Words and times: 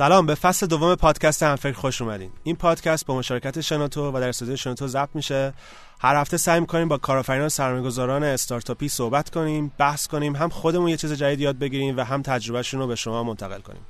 سلام 0.00 0.26
به 0.26 0.34
فصل 0.34 0.66
دوم 0.66 0.94
پادکست 0.94 1.42
همفکر 1.42 1.72
خوش 1.72 2.02
اومدین. 2.02 2.30
این 2.42 2.56
پادکست 2.56 3.06
با 3.06 3.16
مشارکت 3.16 3.60
شنوتو 3.60 4.12
و 4.12 4.20
در 4.20 4.28
استودیو 4.28 4.56
شنوتو 4.56 4.86
ضبط 4.86 5.08
میشه. 5.14 5.54
هر 6.00 6.16
هفته 6.16 6.36
سعی 6.36 6.60
می‌کنیم 6.60 6.88
با 6.88 6.98
کارآفرینان 6.98 7.48
سرمایه‌گذاران 7.48 8.24
استارتاپی 8.24 8.88
صحبت 8.88 9.30
کنیم 9.30 9.72
بحث 9.78 10.06
کنیم 10.06 10.36
هم 10.36 10.48
خودمون 10.48 10.88
یه 10.88 10.96
چیز 10.96 11.12
جدید 11.12 11.40
یاد 11.40 11.58
بگیریم 11.58 11.96
و 11.96 12.04
هم 12.04 12.22
تجربهشون 12.22 12.80
رو 12.80 12.86
به 12.86 12.94
شما 12.94 13.22
منتقل 13.22 13.60
کنیم. 13.60 13.82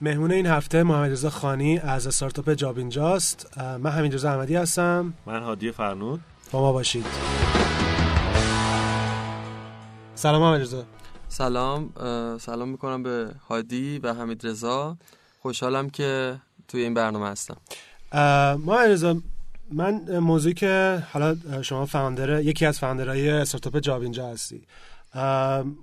مهمون 0.00 0.32
این 0.32 0.46
هفته 0.46 0.82
محمد 0.82 1.10
رضا 1.10 1.30
خانی 1.30 1.78
از 1.78 2.06
استارتاپ 2.06 2.50
جاب 2.52 2.78
اینجاست 2.78 3.58
من 3.58 3.90
همین 3.90 4.12
رضا 4.12 4.30
احمدی 4.30 4.56
هستم. 4.56 5.14
من 5.26 5.42
هادی 5.42 5.72
فرنود. 5.72 6.20
با 6.52 6.60
ما 6.60 6.72
باشید. 6.72 7.06
سلام 10.14 10.42
محمد 10.42 10.60
رضا 10.60 10.84
سلام 11.30 11.90
سلام 12.38 12.68
می‌کنم 12.68 13.02
به 13.02 13.30
هادی 13.48 13.98
و 13.98 14.14
حمید 14.14 14.46
رضا. 14.46 14.96
خوشحالم 15.42 15.90
که 15.90 16.36
توی 16.68 16.82
این 16.82 16.94
برنامه 16.94 17.28
هستم. 17.28 17.56
ما 18.58 18.80
رضا 18.80 19.16
من 19.72 20.18
موضوعی 20.18 20.54
که 20.54 21.02
حالا 21.12 21.36
شما 21.62 21.86
فاوندر 21.86 22.40
یکی 22.42 22.66
از 22.66 22.78
فاوندرهای 22.78 23.30
استارتاپ 23.30 23.78
جاب 23.78 24.02
اینجا 24.02 24.26
هستی 24.26 24.62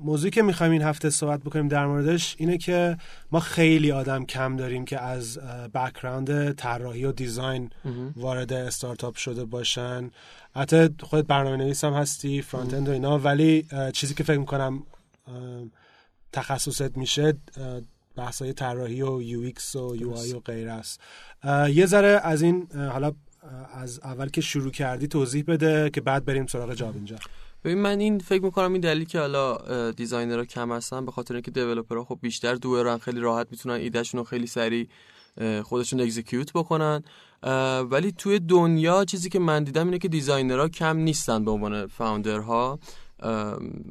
موضوعی 0.03 0.31
که 0.31 0.41
می‌خوایم 0.41 0.71
این 0.71 0.81
هفته 0.81 1.09
صحبت 1.09 1.39
بکنیم 1.39 1.67
در 1.67 1.85
موردش 1.85 2.35
اینه 2.37 2.57
که 2.57 2.97
ما 3.31 3.39
خیلی 3.39 3.91
آدم 3.91 4.25
کم 4.25 4.55
داریم 4.55 4.85
که 4.85 5.01
از 5.01 5.39
background 5.73 6.51
طراحی 6.51 7.05
و 7.05 7.11
design 7.11 7.69
وارد 8.15 8.53
استارتاپ 8.53 9.15
شده 9.15 9.45
باشن. 9.45 10.11
حتی 10.55 10.89
خودت 11.03 11.27
برنامه 11.27 11.57
نویس 11.57 11.83
هم 11.83 11.93
هستی 11.93 12.41
front 12.41 12.73
end 12.73 12.89
و 12.89 12.91
اینا 12.91 13.19
ولی 13.19 13.67
چیزی 13.93 14.13
که 14.13 14.23
فکر 14.23 14.39
می‌کنم 14.39 14.83
تخصصت 16.33 16.97
میشه 16.97 17.33
بحثای 18.15 18.53
طراحی 18.53 19.01
و 19.01 19.21
UX 19.21 19.75
و 19.75 19.95
UI 19.95 20.33
و 20.33 20.39
غیره 20.39 20.71
است. 20.71 21.01
یه 21.69 21.85
ذره 21.85 22.21
از 22.23 22.41
این 22.41 22.67
حالا 22.91 23.11
از 23.73 23.99
اول 24.03 24.29
که 24.29 24.41
شروع 24.41 24.71
کردی 24.71 25.07
توضیح 25.07 25.43
بده 25.47 25.89
که 25.89 26.01
بعد 26.01 26.25
بریم 26.25 26.45
سراغ 26.45 26.73
جاب 26.73 26.95
اینجا. 26.95 27.15
ببین 27.63 27.77
من 27.77 27.99
این 27.99 28.19
فکر 28.19 28.43
می‌کنم 28.43 28.73
این 28.73 28.81
دلیلی 28.81 29.05
که 29.05 29.19
حالا 29.19 29.57
designer 29.91 30.39
ها 30.39 30.45
کم 30.45 30.71
هستن 30.71 31.05
به 31.05 31.11
خاطر 31.11 31.33
اینکه 31.33 31.51
developer 31.51 31.98
ها 31.98 32.03
خب 32.03 32.19
بیشتر 32.21 32.55
دورن 32.55 32.97
خیلی 32.97 33.19
راحت 33.19 33.47
می‌تونن 33.51 33.75
ایدهشون 33.75 34.17
رو 34.17 34.23
خیلی 34.23 34.47
سریع 34.47 34.87
خودشون 35.63 36.01
execute 36.01 36.53
بکنن. 36.53 37.03
ولی 37.91 38.11
توی 38.11 38.39
دنیا 38.39 39.05
چیزی 39.05 39.29
که 39.29 39.39
من 39.39 39.63
دیدم 39.63 39.85
اینه 39.85 39.97
که 39.97 40.07
designer 40.07 40.60
ها 40.60 40.67
کم 40.69 40.97
نیستن 40.97 41.45
به 41.45 41.51
عنوان 41.51 41.87
founder 41.87 42.59
ها. 42.59 42.79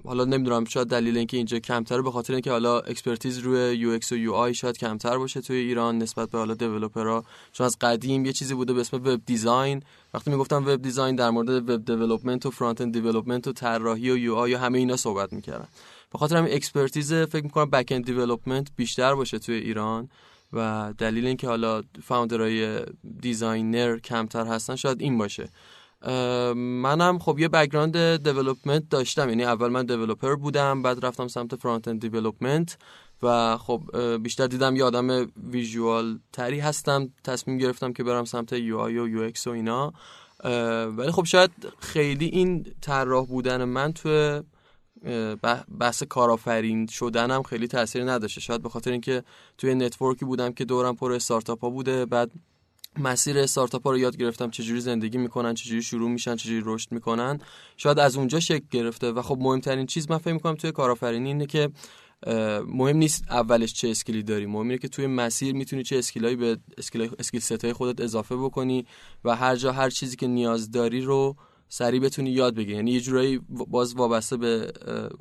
حالا 0.05 0.25
نمی‌دونم 0.25 0.65
شاید 0.65 0.89
دلیل 0.89 1.17
اینکه 1.17 1.37
اینجا 1.37 1.59
کمتره 1.59 2.03
به 2.03 2.11
خاطر 2.11 2.33
اینکه 2.33 2.51
حالا 2.51 2.81
expertise 2.81 3.39
روی 3.39 3.77
UX 3.77 4.13
و 4.13 4.17
UI 4.17 4.55
شاید 4.55 4.79
کمتر 4.79 5.19
باشه 5.19 5.41
توی 5.41 5.57
ایران 5.57 5.99
نسبت 5.99 6.31
به 6.31 6.39
حالا 6.39 6.55
developer 6.55 7.18
ها 7.18 7.25
چون 7.53 7.67
از 7.67 7.79
قدیم 7.79 8.25
یه 8.25 8.33
چیزی 8.33 8.55
بوده 8.55 8.73
به 8.73 8.81
اسم 8.81 8.97
web 8.97 9.21
design 9.27 9.83
وقتی 10.15 10.31
می‌گفتم 10.31 10.67
web 10.67 10.83
design 10.83 11.17
در 11.17 11.31
مورد 11.31 11.71
web 11.71 11.85
development 11.85 12.47
و 12.47 12.51
front 12.51 12.81
end 12.81 12.93
development 12.93 13.49
و 13.49 13.53
طراحی 13.53 14.11
و 14.11 14.17
UI 14.17 14.55
و 14.55 14.59
همه 14.59 14.79
اینا 14.79 14.97
صحبت 14.97 15.33
می‌کردن 15.33 15.69
به 16.13 16.19
خاطر 16.19 16.37
همین 16.37 16.55
expertise 16.55 17.13
فکر 17.13 17.45
می‌کنم 17.45 17.71
back 17.71 17.89
end 17.91 18.05
development 18.05 18.69
بیشتر 18.77 19.15
باشه 19.15 19.39
توی 19.39 19.55
ایران 19.55 20.09
و 20.53 20.95
دلیل 20.99 21.27
اینکه 21.27 21.47
حالا 21.47 21.83
founder 22.03 22.81
های 23.21 23.36
designer 23.36 23.99
کمتر 23.99 24.47
هستن 24.47 24.77
شاید 24.77 25.01
این 25.01 25.19
باشه. 25.19 25.49
منم 26.57 27.19
خب 27.19 27.39
یه 27.39 27.49
background 27.49 28.23
development 28.23 28.89
داشتم. 28.91 29.29
یعنی 29.29 29.45
اول 29.45 29.69
من 29.69 29.87
developer 29.87 30.35
بودم 30.35 30.83
بعد 30.83 31.05
رفتم 31.07 31.29
سمت 31.29 31.57
front 31.57 31.89
end 31.89 32.71
و 33.23 33.57
خب 33.57 33.83
بیشتر 34.23 34.47
دیدم 34.47 34.77
یه 34.77 34.85
آدم 34.85 35.33
visual 35.51 36.19
تری 36.33 36.61
هستم. 36.61 37.09
تصمیم 37.25 37.59
گرفتم 37.59 37.93
که 37.93 38.05
برم 38.05 38.25
سمت 38.25 38.53
UI 38.53 38.99
و 38.99 39.09
U 39.09 39.31
و 39.47 39.51
اینا. 39.51 39.93
ولی 40.87 41.11
خب 41.11 41.25
شاید 41.25 41.51
خیلی 41.79 42.27
این 42.27 42.67
طراح 42.81 43.27
بودن 43.27 43.65
من 43.65 43.93
تو 43.93 44.43
بحث 45.79 46.03
کارآفرین 46.03 46.87
شدنم 46.87 47.43
خیلی 47.43 47.69
تاثیر 47.69 48.11
نداشته. 48.11 48.41
شاید 48.41 48.63
به 48.63 48.69
خاطر 48.69 48.91
اینکه 48.91 49.25
توی 49.59 49.75
network 49.75 50.18
ی 50.19 50.25
بودم 50.25 50.53
که 50.53 50.65
دورم 50.65 50.97
پر 50.97 51.13
استارتاپ 51.13 51.61
ها 51.61 51.71
بوده 51.71 52.07
بعد 52.07 52.31
مسیر 52.99 53.39
استارتاپ 53.39 53.89
رو 53.89 53.99
یاد 53.99 54.17
گرفتم. 54.17 54.51
چجوری 54.51 54.81
زندگی 54.81 55.19
می‌کنن 55.19 55.55
چجوری 55.55 55.83
شروع 55.83 56.11
میشن 56.11 56.37
چجوری 56.37 56.63
رشد 56.65 56.93
می‌کنن. 56.93 57.39
شاید 57.77 57.99
از 57.99 58.17
اونجا 58.17 58.41
شکل 58.41 58.67
گرفته 58.71 59.13
و 59.13 59.23
خب 59.23 59.39
مهمترین 59.41 59.87
چیز 59.87 60.11
من 60.11 60.19
فکر 60.19 60.33
می‌کنم 60.33 60.55
توی 60.55 60.73
کارآفرینی 60.73 61.29
اینه 61.29 61.47
که 61.47 61.71
مهم 62.67 62.97
نیست 62.97 63.25
اولش 63.31 63.73
چه 63.73 63.89
skill 63.89 64.17
ی 64.17 64.23
داری. 64.23 64.47
مهم 64.47 64.63
اینه 64.63 64.79
که 64.79 64.89
توی 64.89 65.07
مسیر 65.07 65.55
می‌تونی 65.55 65.83
چه 65.83 65.99
skill 65.99 66.26
ایی 66.26 66.37
به 66.37 66.59
skill 66.79 67.11
skill 67.19 67.41
set 67.41 67.65
ای 67.65 67.73
خودت 67.73 68.01
اضافه 68.01 68.37
بکنی 68.37 68.87
و 69.25 69.37
هر 69.37 69.57
جا 69.57 69.73
هر 69.73 69.91
چیزی 69.91 70.17
که 70.17 70.27
نیاز 70.27 70.71
داری 70.71 71.01
رو 71.01 71.37
سریع 71.69 72.01
بتونی 72.01 72.31
یاد 72.31 72.55
بگیری. 72.55 72.77
یعنی 72.77 72.91
یه 72.91 73.01
جورایی 73.01 73.41
باز 73.49 73.95
وابسته 73.95 74.37
به 74.37 74.73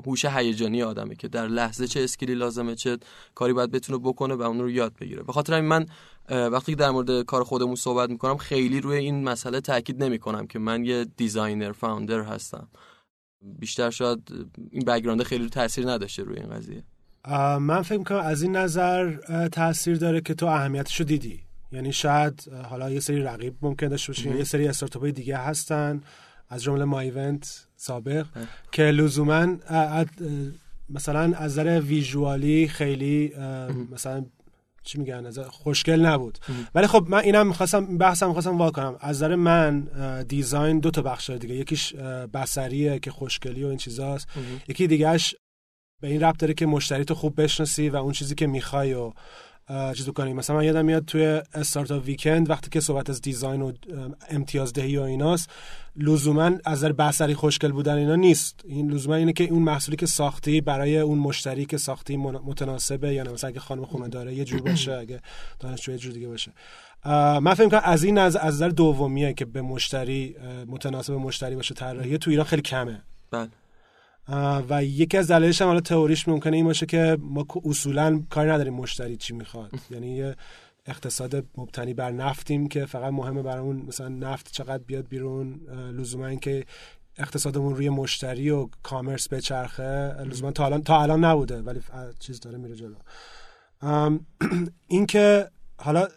هوش 0.05 0.25
هیجانی 0.25 0.83
آدمه 0.83 1.15
که 1.15 1.27
در 1.27 1.47
لحظه 1.47 1.87
چه 1.87 2.03
skill 2.03 2.30
ی 2.30 2.35
لازمه 2.35 2.75
چه 2.75 2.97
کاری 3.35 3.53
باید 3.53 3.71
بتونه 3.71 3.99
بکنه 3.99 4.33
و 4.35 4.41
اون 4.41 4.59
رو 4.59 4.69
یاد 4.69 4.93
بگیره. 5.01 5.23
به 5.23 5.33
خاطر 5.33 5.61
من 5.61 5.85
وقتی 6.29 6.71
که 6.71 6.75
در 6.75 6.89
مورد 6.89 7.21
کار 7.21 7.43
خودمون 7.43 7.75
صحبت 7.75 8.09
می‌کنم 8.09 8.37
خیلی 8.37 8.81
روی 8.81 8.97
این 8.97 9.23
مسئله 9.23 9.61
تاکید 9.61 10.03
نمی‌کنم 10.03 10.47
که 10.47 10.59
من 10.59 10.85
یه 10.85 11.05
designer 11.17 11.71
founder 11.71 12.21
هستم. 12.21 12.67
بیشتر 13.41 13.89
شاید 13.89 14.19
این 14.71 14.85
background 14.85 15.23
خیلی 15.23 15.49
تاثیر 15.49 15.91
نداشته 15.91 16.23
روی 16.23 16.39
این 16.39 16.49
قضیه. 16.49 16.83
من 17.59 17.81
فکر 17.81 17.97
می‌کنم 17.97 18.19
از 18.19 18.41
این 18.41 18.55
نظر 18.55 19.15
تاثیر 19.47 19.97
داره 19.97 20.21
که 20.21 20.33
تو 20.33 20.45
اهمیتشو 20.45 21.03
دیدی. 21.03 21.41
یعنی 21.71 21.93
شاید 21.93 22.49
حالا 22.69 22.91
یه 22.91 22.99
سری 22.99 23.21
رقیب 23.21 23.55
ممکن 23.61 23.87
داشته 23.87 24.13
باشه 24.13 24.37
یه 24.37 24.43
سری 24.43 24.67
استارتاپ 24.67 25.05
دیگه 25.05 25.37
هستن. 25.37 26.01
از 26.49 26.63
جمله 26.63 26.85
ما 26.85 26.99
ایونت 26.99 27.67
سابق 27.75 28.25
که 28.71 28.83
لزوما 28.83 29.47
مثلا 30.89 31.21
از 31.37 31.51
نظر 31.51 31.81
ویژوالی 31.81 32.67
خیلی 32.67 33.33
مثلا 33.91 34.25
چی 34.83 34.99
میگن 34.99 35.25
از 35.25 35.39
خوشگل 35.39 36.05
نبود. 36.05 36.37
ولی 36.75 36.87
خب 36.87 37.05
من 37.09 37.19
اینم 37.19 37.47
می‌خواستم 37.47 37.97
بحثم 37.97 38.27
می‌خواستم 38.27 38.57
وا 38.57 38.71
کنم. 38.71 38.97
از 38.99 39.15
نظر 39.15 39.35
من 39.35 39.81
دیزاین 40.27 40.79
دو 40.79 40.91
تا 40.91 41.01
بخش 41.01 41.29
دیگه. 41.29 41.55
یکیش 41.55 41.95
بصریه 42.33 42.99
که 42.99 43.11
خوشگلی 43.11 43.63
و 43.63 43.67
این 43.67 43.77
چیزاست. 43.77 44.27
یکی 44.67 44.87
دیگهش 44.87 45.35
به 46.01 46.07
این 46.07 46.21
ربط 46.21 46.37
داره 46.37 46.53
که 46.53 46.65
مشتری 46.65 47.05
تو 47.05 47.15
خوب 47.15 47.41
بشناسی 47.41 47.89
و 47.89 47.95
اون 47.95 48.11
چیزی 48.11 48.35
که 48.35 48.47
می‌خوای 48.47 48.93
و 48.93 49.13
چیز 49.67 50.09
کنی 50.09 50.33
مثلا 50.33 50.55
من 50.55 50.63
یادم 50.63 50.85
میاد 50.85 51.05
توی 51.05 51.41
استارتاپ 51.53 52.05
ویکند 52.05 52.49
وقتی 52.49 52.69
که 52.69 52.79
صحبت 52.79 53.09
از 53.09 53.21
دیزاین 53.21 53.61
و 53.61 53.71
امتیازدهی 54.29 54.97
و 54.97 55.01
ایناست 55.01 55.49
لزوما 55.97 56.43
از 56.43 56.59
نظر 56.65 56.91
بصری 56.91 57.33
خوشگل 57.33 57.71
بودن 57.71 57.95
اینا 57.95 58.15
نیست. 58.15 58.61
این 58.65 58.91
لزوما 58.91 59.15
اینه 59.15 59.33
که 59.33 59.43
اون 59.43 59.61
محصولی 59.63 59.97
که 59.97 60.05
ساختی 60.05 60.61
برای 60.61 60.99
اون 60.99 61.17
مشتری 61.17 61.65
که 61.65 61.77
ساختی 61.77 62.17
متناسبه 62.17 63.13
یا 63.13 63.23
مثلا 63.23 63.47
اگه 63.47 63.59
خانم 63.59 63.85
خونه 63.85 64.07
داره 64.07 64.35
یه 64.35 64.45
جور 64.45 64.61
باشه. 64.61 64.93
اگه 65.03 65.21
دانشجو 65.59 65.91
یه 65.91 65.97
جور 65.97 66.13
دیگه 66.13 66.27
باشه. 66.27 66.51
من 67.39 67.53
فکر 67.53 67.65
می‌کنم 67.65 67.81
از 67.83 68.03
این 68.03 68.17
از 68.17 68.37
نظر 68.37 68.69
دومیه 68.69 69.33
که 69.33 69.45
به 69.45 69.61
مشتری 69.61 70.35
متناسب 70.67 71.13
مشتری 71.13 71.55
باشه 71.55 71.75
طراحی 71.75 72.17
تو 72.17 72.31
ایران 72.31 72.45
خیلی 72.45 72.61
کمه. 72.61 73.01
بله. 73.31 73.49
و 74.69 74.83
یکی 74.83 75.17
از 75.17 75.31
دلایلش 75.31 75.61
هم 75.61 75.67
حالا 75.67 75.79
تئوریش 75.79 76.27
ممکنه 76.27 76.55
این 76.55 76.65
باشه 76.65 76.85
که 76.85 77.17
ما 77.21 77.45
اصولا 77.65 78.23
کاری 78.29 78.49
نداریم 78.49 78.73
مشتری 78.73 79.17
چی 79.17 79.33
می‌خواد. 79.33 79.71
یعنی 79.91 80.15
یه 80.15 80.35
اقتصاد 80.85 81.45
مبتنی 81.57 81.93
بر 81.93 82.11
نفتیم 82.11 82.67
که 82.67 82.85
فقط 82.85 83.13
مهمه 83.13 83.41
برامون 83.41 83.75
مثلا 83.87 84.07
نفت 84.09 84.51
چقدر 84.51 84.83
بیاد 84.83 85.07
بیرون 85.07 85.59
لزوما 85.93 86.27
اینکه 86.27 86.65
اقتصادمون 87.17 87.75
روی 87.75 87.89
مشتری 87.89 88.49
و 88.49 88.69
کامرس 88.83 89.33
بچرخه 89.33 90.15
لزوما 90.23 90.51
تا 90.51 90.65
الان 90.65 90.83
تا 90.83 91.01
الان 91.01 91.23
نبوده 91.23 91.61
ولی 91.61 91.79
چیز 92.19 92.39
داره 92.39 92.57
میره 92.57 92.75
جلو. 92.75 92.95
اینکه 94.87 95.47
حالا 95.77 96.07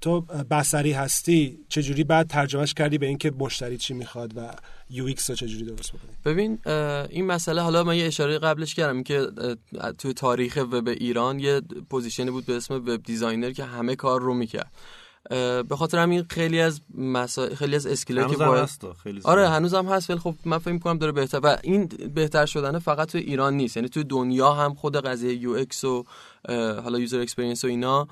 تو 0.00 0.20
بصری 0.20 0.92
هستی 0.92 1.58
چجوری 1.68 2.04
بعد 2.04 2.28
ترجمهش 2.28 2.74
کردی 2.74 2.98
به 2.98 3.06
اینکه 3.06 3.30
مشتری 3.30 3.78
چی 3.78 3.94
می‌خواد 3.94 4.36
و 4.36 4.50
UX 4.94 5.30
رو 5.30 5.36
چجوری 5.36 5.64
درست 5.64 5.92
بکنی؟ 5.92 6.10
ببین 6.24 6.58
این 7.10 7.26
مسئله 7.26 7.62
حالا 7.62 7.84
من 7.84 7.96
یه 7.96 8.06
اشاره 8.06 8.38
قبلش 8.38 8.74
کردم 8.74 9.02
که 9.02 9.26
توی 9.98 10.12
تاریخ 10.12 10.56
وب 10.72 10.88
ایران 10.88 11.38
یه 11.38 11.60
position 11.90 12.26
ی 12.26 12.30
بود 12.30 12.46
به 12.46 12.56
اسم 12.56 12.74
web 12.74 12.96
designer 12.96 13.50
که 13.50 13.64
همه 13.64 13.96
کار 13.96 14.20
رو 14.20 14.34
می‌کرد. 14.34 14.72
به 15.68 15.76
خاطر 15.76 15.98
همین 15.98 16.24
خیلی 16.30 16.60
از 16.60 16.80
مسا... 16.94 17.54
خیلی 17.54 17.76
از 17.76 17.86
skill 17.86 18.28
که 18.28 18.36
باید 18.36 18.68
خیلی 19.02 19.20
آره 19.24 19.48
هنوزم 19.48 19.86
هست 19.86 20.10
ولی 20.10 20.18
خب 20.18 20.34
من 20.44 20.58
فکر 20.58 20.72
می‌کنم 20.72 20.98
داره 20.98 21.12
بهتر. 21.12 21.40
و 21.42 21.58
این 21.62 21.86
بهتر 22.14 22.46
شدن 22.46 22.78
فقط 22.78 23.12
تو 23.12 23.18
ایران 23.18 23.54
نیست. 23.54 23.76
یعنی 23.76 23.88
تو 23.88 24.02
دنیا 24.02 24.52
هم 24.52 24.74
خود 24.74 24.96
قضیه 24.96 25.34
UX 25.34 25.84
و 25.84 26.04
حالا 26.48 26.98
user 26.98 27.20
experience 27.20 27.64
و 27.64 27.68
اینا. 27.68 28.08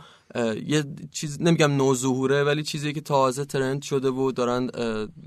یه 0.66 0.84
چیز 1.12 1.42
نمیگم 1.42 1.76
نوظهوره 1.76 2.44
ولی 2.44 2.62
چیزی 2.62 2.92
که 2.92 3.00
تازه 3.00 3.44
trend 3.44 3.82
شده 3.82 4.10
و 4.10 4.32
دارن 4.32 4.66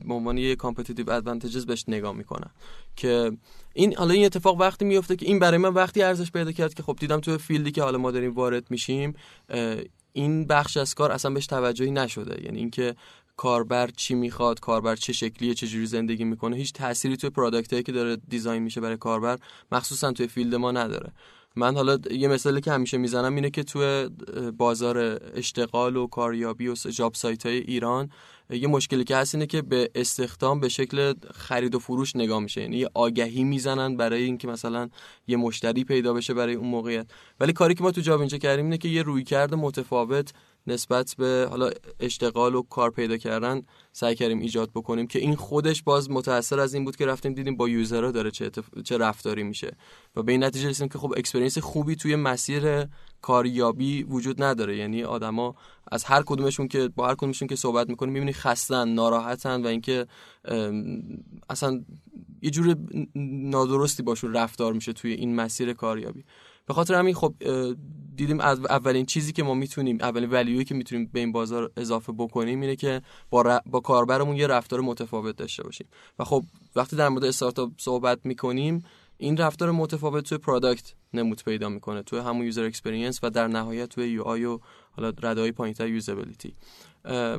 به 0.06 0.14
عنوان 0.14 0.38
یه 0.38 0.56
competitive 0.56 1.10
advantages 1.10 1.66
بهش 1.66 1.86
نگاه 1.88 2.14
می‌کنن. 2.14 2.50
که 2.96 3.32
این 3.74 3.96
حالا 3.96 4.14
این 4.14 4.26
اتفاق 4.26 4.58
وقتی 4.60 4.86
میفته 4.86 5.16
که 5.16 5.26
این 5.26 5.40
برای 5.40 5.58
من 5.58 5.74
وقتی 5.74 6.02
ارزش 6.02 6.32
پیدا 6.32 6.52
کرد 6.52 6.74
که 6.74 6.84
خب 6.84 6.98
دیدم 7.00 7.20
تو 7.20 7.38
field 7.38 7.66
ی 7.66 7.72
که 7.72 7.84
حالا 7.84 7.98
ما 7.98 8.12
داریم 8.12 8.34
وارد 8.34 8.72
میشیم 8.72 9.14
این 10.14 10.46
بخش 10.46 10.78
از 10.78 10.96
کار 10.96 11.12
اصلا 11.12 11.32
بهش 11.32 11.48
توجهی 11.48 11.92
نشده. 11.92 12.44
یعنی 12.44 12.58
اینکه 12.58 12.96
کاربر 13.38 13.90
چی 13.98 14.16
می‌خواد 14.16 14.60
کاربر 14.60 14.96
چه 14.96 15.14
شکلیه 15.14 15.54
چه 15.54 15.68
جوری 15.68 15.86
زندگی 15.86 16.24
می‌کنه 16.24 16.56
هیچ 16.56 16.74
تأثیری 16.74 17.18
توی 17.18 17.30
product 17.30 17.86
که 17.86 17.92
داره 17.92 18.18
design 18.28 18.64
میشه 18.64 18.82
برای 18.82 18.98
کاربر 18.98 19.40
مخصوصا 19.72 20.12
توی 20.12 20.28
field 20.28 20.56
ما 20.56 20.72
نداره. 20.72 21.12
من 21.56 21.76
حالا 21.76 21.98
یه 22.12 22.28
مثالی 22.28 22.62
که 22.62 22.72
همیشه 22.72 22.98
می‌زنم 22.98 23.36
اینه 23.36 23.50
که 23.50 23.64
توی 23.64 24.10
بازار 24.58 25.22
اشتغال 25.34 25.96
و 25.96 26.08
کاریابی 26.08 26.68
و 26.68 26.74
job 26.74 27.14
site 27.14 27.46
های 27.46 27.58
ایران 27.58 28.10
یه 28.50 28.68
مشکلی 28.68 29.04
که 29.04 29.16
هست 29.16 29.36
اینه 29.36 29.46
که 29.46 29.62
به 29.62 29.90
استخدام 29.96 30.60
به 30.60 30.70
شکل 30.70 31.14
خرید 31.34 31.76
و 31.76 31.80
فروش 31.80 32.16
نگاه 32.16 32.40
میشه. 32.40 32.62
یعنی 32.62 32.78
یه 32.78 32.90
آگهی 32.94 33.44
می‌زنن 33.44 33.98
برای 33.98 34.24
اینکه 34.24 34.48
مثلا 34.48 34.90
یه 35.28 35.38
مشتری 35.38 35.84
پیدا 35.84 36.14
بشه 36.14 36.34
برای 36.34 36.54
اون 36.56 36.68
موقعیت. 36.68 37.08
ولی 37.40 37.54
کاری 37.54 37.76
که 37.76 37.84
ما 37.84 37.92
تو 37.92 38.02
جاب 38.02 38.20
اینجا 38.20 38.38
کردیم 38.38 38.66
اینه 38.66 38.78
که 38.78 38.88
یه 38.88 39.02
رویکرد 39.02 39.56
متفاوت 39.56 40.34
نسبت 40.68 41.16
به 41.18 41.48
حالا 41.50 41.70
اشتغال 42.00 42.56
و 42.56 42.62
کار 42.62 42.92
پیدا 42.92 43.18
کردن 43.18 43.62
سعی 43.92 44.16
کردیم 44.16 44.40
ایجاد 44.40 44.72
بکنیم 44.72 45.08
که 45.08 45.20
این 45.20 45.36
خودش 45.36 45.84
باز 45.84 46.12
متاثر 46.12 46.60
از 46.60 46.74
این 46.74 46.86
بود 46.86 46.96
که 46.96 47.06
رفتیم 47.06 47.34
دیدیم 47.34 47.58
با 47.58 47.70
user 47.70 48.04
ها 48.04 48.12
داره 48.12 48.32
چه, 48.32 48.52
چه 48.84 48.98
رفتاری 48.98 49.44
میشه. 49.44 49.78
و 50.16 50.24
به 50.24 50.32
این 50.32 50.44
نتیجه 50.44 50.70
رسیدیم 50.70 50.90
که 50.90 50.98
خب 50.98 51.14
experience 51.18 51.58
خوبی 51.58 51.96
توی 51.96 52.16
مسیر 52.16 52.88
کاریابی 53.22 54.04
وجود 54.04 54.44
نداره. 54.44 54.78
یعنی 54.78 55.04
آدما 55.04 55.56
از 55.92 56.04
هر 56.04 56.24
کدومشون 56.26 56.68
که 56.68 56.88
با 56.88 57.08
هر 57.08 57.16
کدومشون 57.16 57.48
که 57.48 57.56
صحبت 57.56 57.90
می‌کنیم 57.90 58.14
می‌بینی 58.14 58.34
خستن 58.34 58.90
ناراحتن 58.90 59.64
و 59.64 59.68
اینکه 59.68 60.08
اصلا 61.50 61.84
یه 62.42 62.50
جور 62.50 62.76
نادرستی 63.16 64.04
باشون 64.04 64.34
رفتار 64.34 64.74
میشه 64.74 64.94
توی 64.94 65.12
این 65.14 65.36
مسیر 65.36 65.74
کاریابی. 65.74 66.24
به 66.66 66.74
خاطر 66.74 66.94
همین 66.96 67.14
خب 67.14 67.34
دیدیم 68.16 68.40
از 68.40 68.60
اولین 68.60 69.06
چیزی 69.06 69.34
که 69.34 69.44
ما 69.44 69.54
می‌تونیم 69.54 69.98
اولین 70.02 70.30
value 70.30 70.58
ی 70.58 70.64
که 70.64 70.76
می‌تونیم 70.76 71.10
به 71.14 71.20
این 71.20 71.32
بازار 71.32 71.72
اضافه 71.78 72.14
بکنیم 72.18 72.62
اینه 72.62 72.76
که 72.76 73.02
با, 73.30 73.62
با 73.66 73.80
کاربرمون 73.80 74.36
یه 74.36 74.48
رفتار 74.48 74.82
متفاوت 74.82 75.36
داشته 75.36 75.64
باشیم. 75.64 75.88
و 76.20 76.24
خب 76.24 76.44
وقتی 76.76 76.96
در 76.96 77.10
مورد 77.10 77.24
استارتاپ 77.24 77.72
صحبت 77.78 78.20
می‌کنیم 78.26 78.86
این 79.18 79.38
رفتار 79.38 79.72
متفاوت 79.72 80.24
توی 80.24 80.38
product 80.38 80.94
نمود 81.14 81.44
پیدا 81.44 81.70
می‌کنه 81.70 82.04
توی 82.04 82.20
همون 82.20 82.46
user 82.46 82.64
experience 82.64 83.20
و 83.24 83.30
در 83.30 83.48
نهایت 83.48 83.90
توی 83.90 84.08
UI 84.08 84.46
و 84.46 84.60
حالا 84.92 85.14
رده‌های 85.24 85.52
پایینتر 85.52 85.88
usability 85.88 86.56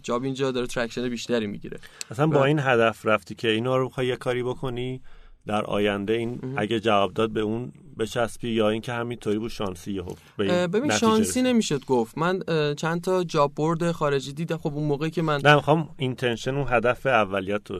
جابینجا 0.02 0.50
داره 0.50 0.66
traction 0.66 1.08
بیشتری 1.08 1.46
می‌گیره. 1.46 1.78
اصلا 2.10 2.26
با 2.26 2.44
این 2.44 2.58
هدف 2.58 3.06
رفتی 3.06 3.34
که 3.34 3.48
اینا 3.48 3.76
رو 3.76 3.88
بخوای 3.88 4.06
یه 4.06 4.16
کاری 4.16 5.00
در 5.46 5.64
آینده 5.64 6.12
این 6.12 6.54
اگه 6.56 6.80
جواب 6.80 7.14
داد 7.14 7.30
به 7.30 7.40
اون 7.40 7.72
بچسبی 7.98 8.50
یا 8.50 8.68
اینکه 8.68 8.92
همینطوری 8.92 9.38
بود 9.38 9.50
شانسی 9.50 10.02
ببین 10.38 10.90
شانسی 10.90 11.42
نمی‌شد 11.42 11.84
گفت. 11.84 12.18
من 12.18 12.42
چند 12.76 13.00
تا 13.00 13.24
job 13.24 13.54
board 13.54 13.92
خارجی 13.92 14.32
دیدم. 14.32 14.56
خب 14.56 14.74
اون 14.74 14.84
موقعی 14.84 15.10
که 15.10 15.22
من 15.22 15.40
نه 15.44 15.54
می‌خوام 15.54 15.88
intention 15.96 16.54
اون 16.54 16.66
هدف 16.68 17.06
اولیت 17.06 17.64
تو 17.64 17.78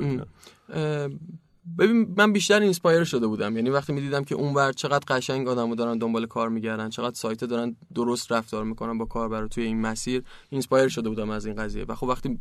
ببین 1.79 2.15
من 2.17 2.33
بیشتر 2.33 2.61
inspire 2.61 3.05
شده 3.05 3.27
بودم. 3.27 3.57
یعنی 3.57 3.71
وقتی 3.71 3.93
می‌دیدم 3.93 4.25
که 4.25 4.35
اونور 4.35 4.73
چقدر 4.73 5.05
قشنگ 5.09 5.49
آدمو 5.49 5.75
دارن 5.75 5.99
دنبال 5.99 6.27
کار 6.27 6.49
میگردن 6.49 6.89
چقدر 6.89 7.15
سایت 7.15 7.45
دارن 7.45 7.77
درست 7.95 8.33
رفتار 8.33 8.65
می‌کنن 8.65 8.99
با 8.99 9.05
کاربر 9.05 9.47
توی 9.47 9.65
این 9.65 9.81
مسیر 9.81 10.23
inspire 10.51 10.89
شده 10.89 11.09
بودم 11.09 11.31
از 11.31 11.47
این 11.47 11.55
قضیه. 11.55 11.85
و 11.85 11.95
خب 11.95 12.07
وقتی 12.07 12.39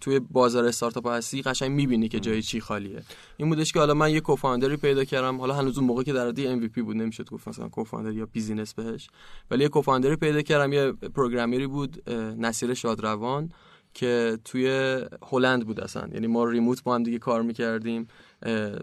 توی 0.00 0.18
بازار 0.18 0.64
استارتاپ 0.64 1.06
هستی 1.06 1.42
قشنگ 1.42 1.70
می‌بینی 1.70 2.08
که 2.08 2.20
جای 2.20 2.42
چی 2.42 2.60
خالیه. 2.60 3.02
این 3.36 3.48
بودش 3.48 3.72
که 3.72 3.78
حالا 3.78 3.94
من 3.94 4.10
یه 4.10 4.20
co-founder 4.20 4.71
ی 4.71 4.76
پیدا 4.76 5.04
کردم. 5.04 5.38
حالا 5.40 5.54
هنوز 5.54 5.78
اون 5.78 5.86
موقع 5.86 6.02
که 6.02 6.12
در 6.12 6.30
DM 6.30 6.68
بود 6.68 6.96
نمی‌شد 6.96 7.30
گفت 7.30 7.48
مثلا 7.48 7.68
co-founder 7.68 8.12
یا 8.12 8.26
business 8.26 8.74
بهش. 8.74 9.08
ولی 9.50 9.62
یه 9.62 9.68
co-founder 9.68 10.12
ی 10.12 10.16
پیدا 10.16 10.42
کردم. 10.42 10.72
یه 10.72 10.92
programmer 10.92 11.59
ی 11.59 11.66
بود 11.66 12.10
نصیر 12.38 12.74
شادروان 12.74 13.52
که 13.94 14.38
توی 14.44 14.98
هلند 15.22 15.66
بود 15.66 15.80
اصلا. 15.80 16.08
یعنی 16.12 16.26
ما 16.26 16.44
remote 16.44 16.82
با 16.82 16.94
هم 16.94 17.02
دیگه 17.02 17.18
کار 17.18 17.42
می‌کردیم. 17.42 18.08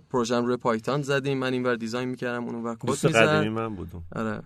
پروژه 0.10 0.40
روی 0.40 0.58
Python 0.58 1.02
زدیم. 1.02 1.38
من 1.38 1.54
اینور 1.54 1.76
design 1.76 2.10
می‌کردم 2.10 2.44
اون 2.44 2.64
ور 2.64 2.76
کد 2.76 2.90
می‌زدم 2.90 3.48
من 3.50 3.76
بودم. 3.76 4.04
آره. 4.16 4.42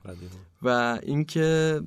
و 0.61 0.99
اینکه 1.03 1.81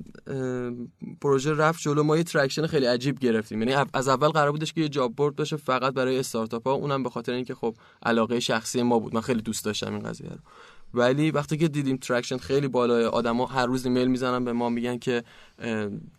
پروژه 1.21 1.53
رفت 1.53 1.81
جلو. 1.81 2.03
ما 2.03 2.17
یه 2.17 2.23
traction 2.23 2.67
خیلی 2.67 2.85
عجیب 2.85 3.19
گرفتیم. 3.19 3.61
یعنی 3.61 3.85
از 3.93 4.07
اول 4.07 4.27
قرار 4.27 4.51
بودش 4.51 4.73
که 4.73 4.81
یه 4.81 4.89
job 4.89 5.15
board 5.15 5.35
باشه 5.35 5.57
فقط 5.57 5.93
برای 5.93 6.19
استارتاپ 6.19 6.67
ها 6.67 6.73
اونم 6.73 7.03
به 7.03 7.09
خاطر 7.09 7.31
اینکه 7.31 7.55
خب 7.55 7.75
علاقه 8.03 8.39
شخصی 8.39 8.81
ما 8.81 8.99
بود. 8.99 9.15
من 9.15 9.21
خیلی 9.21 9.41
دوست 9.41 9.65
داشتم 9.65 9.93
این 9.93 10.03
قضیه 10.03 10.29
رو. 10.29 10.37
ولی 10.93 11.31
وقتی 11.31 11.57
که 11.57 11.67
دیدیم 11.67 11.97
traction 11.97 12.37
خیلی 12.37 12.67
بالای 12.67 13.05
آدما 13.05 13.45
هر 13.45 13.65
روز 13.65 13.85
ایمیل 13.85 14.07
می‌زنن 14.07 14.45
به 14.45 14.53
ما 14.53 14.69
میگن 14.69 14.97
که 14.97 15.23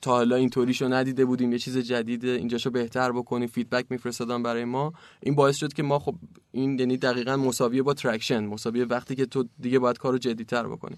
تا 0.01 0.11
حالا 0.11 0.37
اینطوریشو 0.37 0.89
ندیده 0.89 1.25
بودیم 1.25 1.53
یه 1.53 1.59
چیز 1.59 1.79
جدیده 1.79 2.29
اینجاشو 2.29 2.71
بهتر 2.71 3.13
بکنیم 3.13 3.49
feedback 3.49 3.87
میفرستادن 3.91 4.43
برای 4.43 4.65
ما. 4.65 4.93
این 5.21 5.35
باعث 5.35 5.57
شد 5.57 5.73
که 5.73 5.83
ما 5.83 5.99
خب 5.99 6.15
این 6.53 6.79
یعنی 6.79 6.97
دقیقا 6.97 7.37
مساویه 7.37 7.83
با 7.83 7.95
traction 7.95 8.45
مساویه 8.45 8.85
وقتی 8.85 9.15
که 9.15 9.27
تو 9.27 9.45
دیگه 9.61 9.79
باید 9.79 9.99
کارو 9.99 10.19
جدیتر 10.19 10.67
بکنی. 10.67 10.97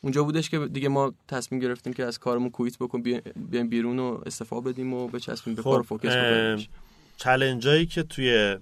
اونجا 0.00 0.24
بودش 0.24 0.50
که 0.50 0.58
دیگه 0.58 0.88
ما 0.88 1.12
تصمیم 1.28 1.60
گرفتیم 1.60 1.92
که 1.92 2.04
از 2.04 2.18
کارمون 2.18 2.50
کویت 2.50 2.78
بکن 2.78 3.02
بیایم 3.02 3.68
بیرون 3.68 3.98
و 3.98 4.18
استفاده 4.26 4.72
بدیم 4.72 4.94
و 4.94 5.08
بچسبیم 5.08 5.54
به 5.54 5.62
کار 5.62 5.82
فوکس 5.82 6.16
بکنیم 6.16 6.68
چالنجایی 7.16 7.86
که 7.86 8.02
توی 8.02 8.56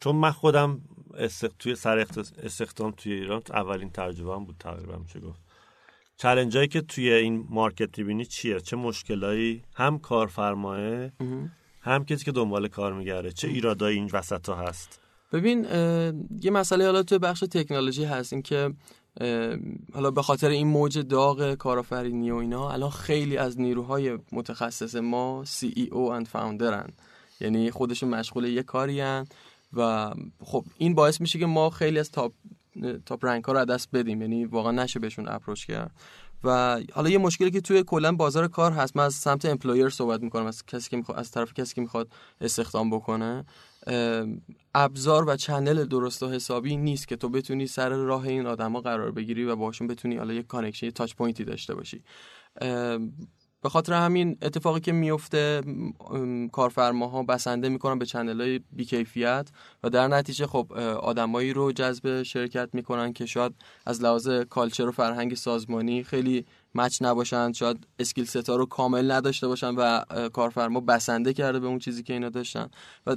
چون 0.00 0.16
من 0.16 0.30
خودم 0.30 0.80
توی 1.58 1.74
سر 1.74 2.06
استخدام 2.42 2.90
توی 2.90 3.12
ایران 3.12 3.42
اولین 3.50 3.90
تجربه 3.90 4.34
هم 4.34 4.44
بود 4.44 4.56
تقریبا 4.58 4.96
میشه 4.96 5.20
گفت. 5.20 5.40
چلنجایی 6.16 6.68
که 6.68 6.80
توی 6.80 7.12
این 7.12 7.46
مارکت 7.50 7.98
می‌بینی 7.98 8.24
چیه؟ 8.24 8.60
چه 8.60 8.76
مشکلایی؟ 8.76 9.62
هم 9.74 9.98
کارفرماه 9.98 11.10
هم 11.80 12.04
کسی 12.04 12.24
که 12.24 12.32
دنبال 12.32 12.68
کار 12.68 12.92
میگره 12.92 13.32
چه 13.32 13.48
ایرادایی 13.48 13.98
این 13.98 14.10
وسط 14.12 14.48
ها 14.48 14.54
هست؟ 14.54 15.00
ببین 15.32 15.64
یه 16.42 16.50
مسئله 16.50 16.84
حالا 16.84 17.02
توی 17.02 17.18
بخش 17.18 17.40
تکنولوژی 17.40 18.04
هست 18.04 18.32
این 18.32 18.42
که 18.42 18.74
حالا 19.94 20.10
به 20.10 20.22
خاطر 20.22 20.48
این 20.48 20.66
موج 20.66 20.98
داغ 20.98 21.54
کارآفرینی 21.54 22.30
و 22.30 22.34
اینا 22.34 22.70
الان 22.70 22.90
خیلی 22.90 23.36
از 23.36 23.60
نیروهای 23.60 24.18
متخصص 24.32 24.94
ما 24.94 25.44
CEO 25.44 26.20
اند 26.20 26.28
founder 26.28 26.81
ان 26.81 26.88
یعنی 27.40 27.70
خودشون 27.70 28.08
مشغول 28.08 28.44
یه 28.44 28.62
کاری 28.62 29.02
و 29.72 30.12
خب 30.40 30.64
این 30.78 30.94
باعث 30.94 31.20
میشه 31.20 31.38
که 31.38 31.46
ما 31.46 31.70
خیلی 31.70 31.98
از 31.98 32.10
top 32.10 32.32
top 33.06 33.24
rank 33.24 33.44
ها 33.44 33.52
رو 33.52 33.64
دست 33.64 33.88
بدیم. 33.92 34.22
یعنی 34.22 34.44
واقعا 34.44 34.72
نشه 34.72 35.00
بهشون 35.00 35.28
approach 35.28 35.66
کرد. 35.66 35.90
و 36.44 36.80
حالا 36.92 37.10
یه 37.10 37.18
مشکلی 37.18 37.50
که 37.50 37.60
توی 37.60 37.82
کلا 37.82 38.12
بازار 38.12 38.48
کار 38.48 38.72
هست. 38.72 38.96
من 38.96 39.04
از 39.04 39.14
سمت 39.14 39.44
employer 39.44 39.88
صحبت 39.88 40.22
می‌کنم. 40.22 40.46
از 40.46 40.66
کسی 40.66 40.90
که 40.90 40.96
می‌خواد 40.96 41.18
از 41.18 41.30
طرف 41.30 41.54
کسی 41.54 41.74
که 41.74 41.80
می‌خواد 41.80 42.08
استخدام 42.40 42.90
بکنه. 42.90 43.44
ابزار 44.74 45.28
و 45.28 45.36
channel 45.36 45.84
درست 45.84 46.22
و 46.22 46.28
حسابی 46.30 46.76
نیست 46.76 47.08
که 47.08 47.16
تو 47.16 47.28
بتونی 47.28 47.66
سر 47.66 47.88
راه 47.88 48.26
این 48.26 48.46
آدما 48.46 48.80
قرار 48.80 49.10
بگیری 49.10 49.44
و 49.44 49.56
باشون 49.56 49.86
بتونی 49.86 50.16
حالا 50.16 50.34
یه 50.34 50.42
connection 50.42 50.86
یه 50.86 50.92
touch 50.92 51.14
point 51.14 51.39
ی 51.39 51.44
داشته 51.44 51.74
باشی. 51.74 52.02
به 53.62 53.68
خاطر 53.68 53.92
همین 53.92 54.38
اتفاقی 54.42 54.80
که 54.80 54.92
میفته 54.92 55.62
کارفرماها 56.52 57.22
بسنده 57.22 57.68
می‌کنن 57.68 57.98
به 57.98 58.06
channel 58.06 58.40
های 58.40 58.60
بیکیفیت 58.72 59.48
و 59.82 59.90
در 59.90 60.08
نتیجه 60.08 60.46
خب 60.46 60.72
آدمایی 61.00 61.52
رو 61.52 61.72
جذب 61.72 62.22
شرکت 62.22 62.68
می‌کنن 62.72 63.12
که 63.12 63.26
شاید 63.26 63.52
از 63.86 64.02
لحاظ 64.02 64.28
culture 64.28 64.88
و 64.88 64.92
فرهنگ 64.92 65.34
سازمانی 65.34 66.04
خیلی 66.04 66.46
match 66.74 67.02
نباشن 67.02 67.52
شاید 67.52 67.86
skill 67.98 68.24
set 68.24 68.48
ا 68.48 68.56
رو 68.56 68.66
کامل 68.66 69.10
نداشته 69.10 69.48
باشن 69.48 69.74
و 69.74 70.00
کارفرما 70.32 70.80
بسنده 70.80 71.32
کرده 71.32 71.60
به 71.60 71.66
اون 71.66 71.78
چیزی 71.78 72.02
که 72.02 72.12
اینا 72.12 72.28
داشتن. 72.28 72.68
و 73.06 73.16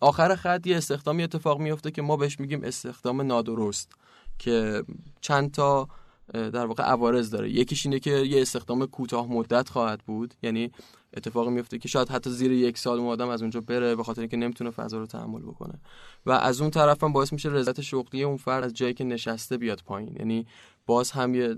آخر 0.00 0.34
خط 0.34 0.66
یه 0.66 0.76
استخدامی 0.76 1.22
اتفاق 1.22 1.60
میفته 1.60 1.90
که 1.90 2.02
ما 2.02 2.16
بهش 2.16 2.40
میگیم 2.40 2.64
استخدام 2.64 3.20
نادرست 3.20 3.92
که 4.38 4.84
چند 5.20 5.50
تا 5.52 5.88
در 6.32 6.66
واقع 6.66 6.82
عوارض 6.82 7.30
داره. 7.30 7.50
یکیش 7.50 7.86
اینه 7.86 7.98
که 7.98 8.10
یه 8.10 8.42
استخدام 8.42 8.86
کوتاه 8.86 9.32
مدت 9.32 9.68
خواهد 9.68 10.00
بود. 10.06 10.34
یعنی 10.42 10.70
اتفاق 11.16 11.48
میفته 11.48 11.78
که 11.78 11.88
شاید 11.88 12.08
حتی 12.08 12.30
زیر 12.30 12.52
یک 12.52 12.78
سال 12.78 12.98
اون 12.98 13.08
آدم 13.08 13.28
از 13.28 13.42
اونجا 13.42 13.60
بره 13.60 13.96
به 13.96 14.02
خاطر 14.02 14.20
اینکه 14.20 14.36
نمی‌تونه 14.36 14.70
فضا 14.70 14.98
رو 14.98 15.06
تحمل 15.06 15.42
بکنه. 15.42 15.74
و 16.26 16.30
از 16.30 16.60
اون 16.60 16.70
طرف 16.70 17.04
هم 17.04 17.12
باعث 17.12 17.32
میشه 17.32 17.48
رضایت 17.48 17.80
شغلی 17.80 18.22
اون 18.22 18.36
فرد 18.36 18.64
از 18.64 18.74
جایی 18.74 18.94
که 18.94 19.04
نشسته 19.04 19.56
بیاد 19.56 19.82
پایین. 19.86 20.16
یعنی 20.18 20.46
باز 20.86 21.10
هم 21.10 21.34
یه 21.34 21.54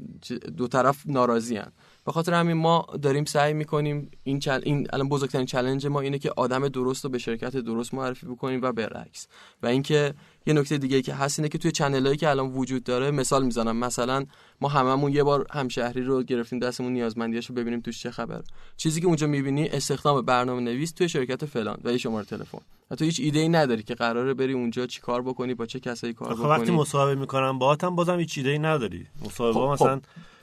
دو 0.57 0.69
طرف 0.69 1.03
ناراضی 1.07 1.57
هن. 1.57 1.73
به 2.07 2.13
خاطر 2.13 2.35
همین 2.35 2.57
ما 2.57 2.87
داریم 3.03 3.25
سعی 3.25 3.53
می‌کنیم 3.53 4.11
این 4.23 4.39
چل... 4.39 4.61
این 4.65 4.87
الان 4.93 5.09
بزرگترین 5.09 5.47
چلنج 5.47 5.87
ما 5.87 6.01
اینه 6.01 6.19
که 6.19 6.33
آدم 6.37 6.69
درست 6.69 7.05
رو 7.05 7.11
به 7.11 7.19
شرکت 7.19 7.57
درست 7.57 7.95
معرفی 7.95 8.27
بکنیم 8.27 8.63
و 8.63 8.73
برعکس. 8.73 9.27
و 9.63 9.67
اینکه 9.67 10.15
یه 10.47 10.55
نکته 10.55 10.79
دیگه 10.79 11.03
که 11.03 11.15
هست 11.15 11.39
اینه 11.39 11.49
که 11.49 11.59
توی 11.59 11.73
چنلایی 11.73 12.17
که 12.17 12.29
الان 12.29 12.47
وجود 12.53 12.85
داره 12.85 13.11
مثال 13.11 13.45
می‌زنم. 13.45 13.77
مثلا 13.77 14.27
ما 14.61 14.69
هممون 14.69 15.13
یه 15.13 15.23
بار 15.23 15.47
همشهری 15.51 16.03
رو 16.03 16.23
گرفتیم 16.23 16.59
دستمون 16.59 16.93
نیازمندیاش 16.93 17.47
رو 17.47 17.55
ببینیم 17.55 17.81
توش 17.81 18.03
چه 18.03 18.11
خبر. 18.11 18.43
چیزی 18.77 19.01
که 19.01 19.07
اونجا 19.07 19.27
می‌بینی 19.27 19.69
استخدام 19.69 20.23
برنامه 20.23 20.61
نویس 20.61 20.93
توی 20.93 21.09
شرکت 21.09 21.45
فلان 21.45 21.79
و 21.85 21.93
یه 21.93 21.99
شماره 21.99 22.25
تلفن. 22.25 22.59
تو 22.99 23.05
هیچ 23.05 23.21
ایده 23.21 23.39
ای 23.39 23.49
نداری 23.49 23.83
که 23.83 23.95
قراره 23.95 24.35
بری 24.35 24.53
اونجا 24.53 24.87
چیکار 24.87 25.23
بکنی 25.23 25.55
با 25.55 25.67
چه 25.67 25.81
کسایی 25.81 26.13
کار 26.13 26.35
بکنی 26.35 26.49
وقتی 26.49 26.71
مصاحبه 26.71 27.15
می‌کنم 27.15 27.59
باهات 27.59 27.85
هم 27.85 27.97
بازم 27.97 28.19
هیچ 28.19 28.39
ایده 28.39 28.51
ای 28.51 28.59
نداری. 28.59 29.07
مصاحبه 29.25 29.55
خب، 29.55 29.67
مثلا 29.67 29.97
خب. 29.97 30.03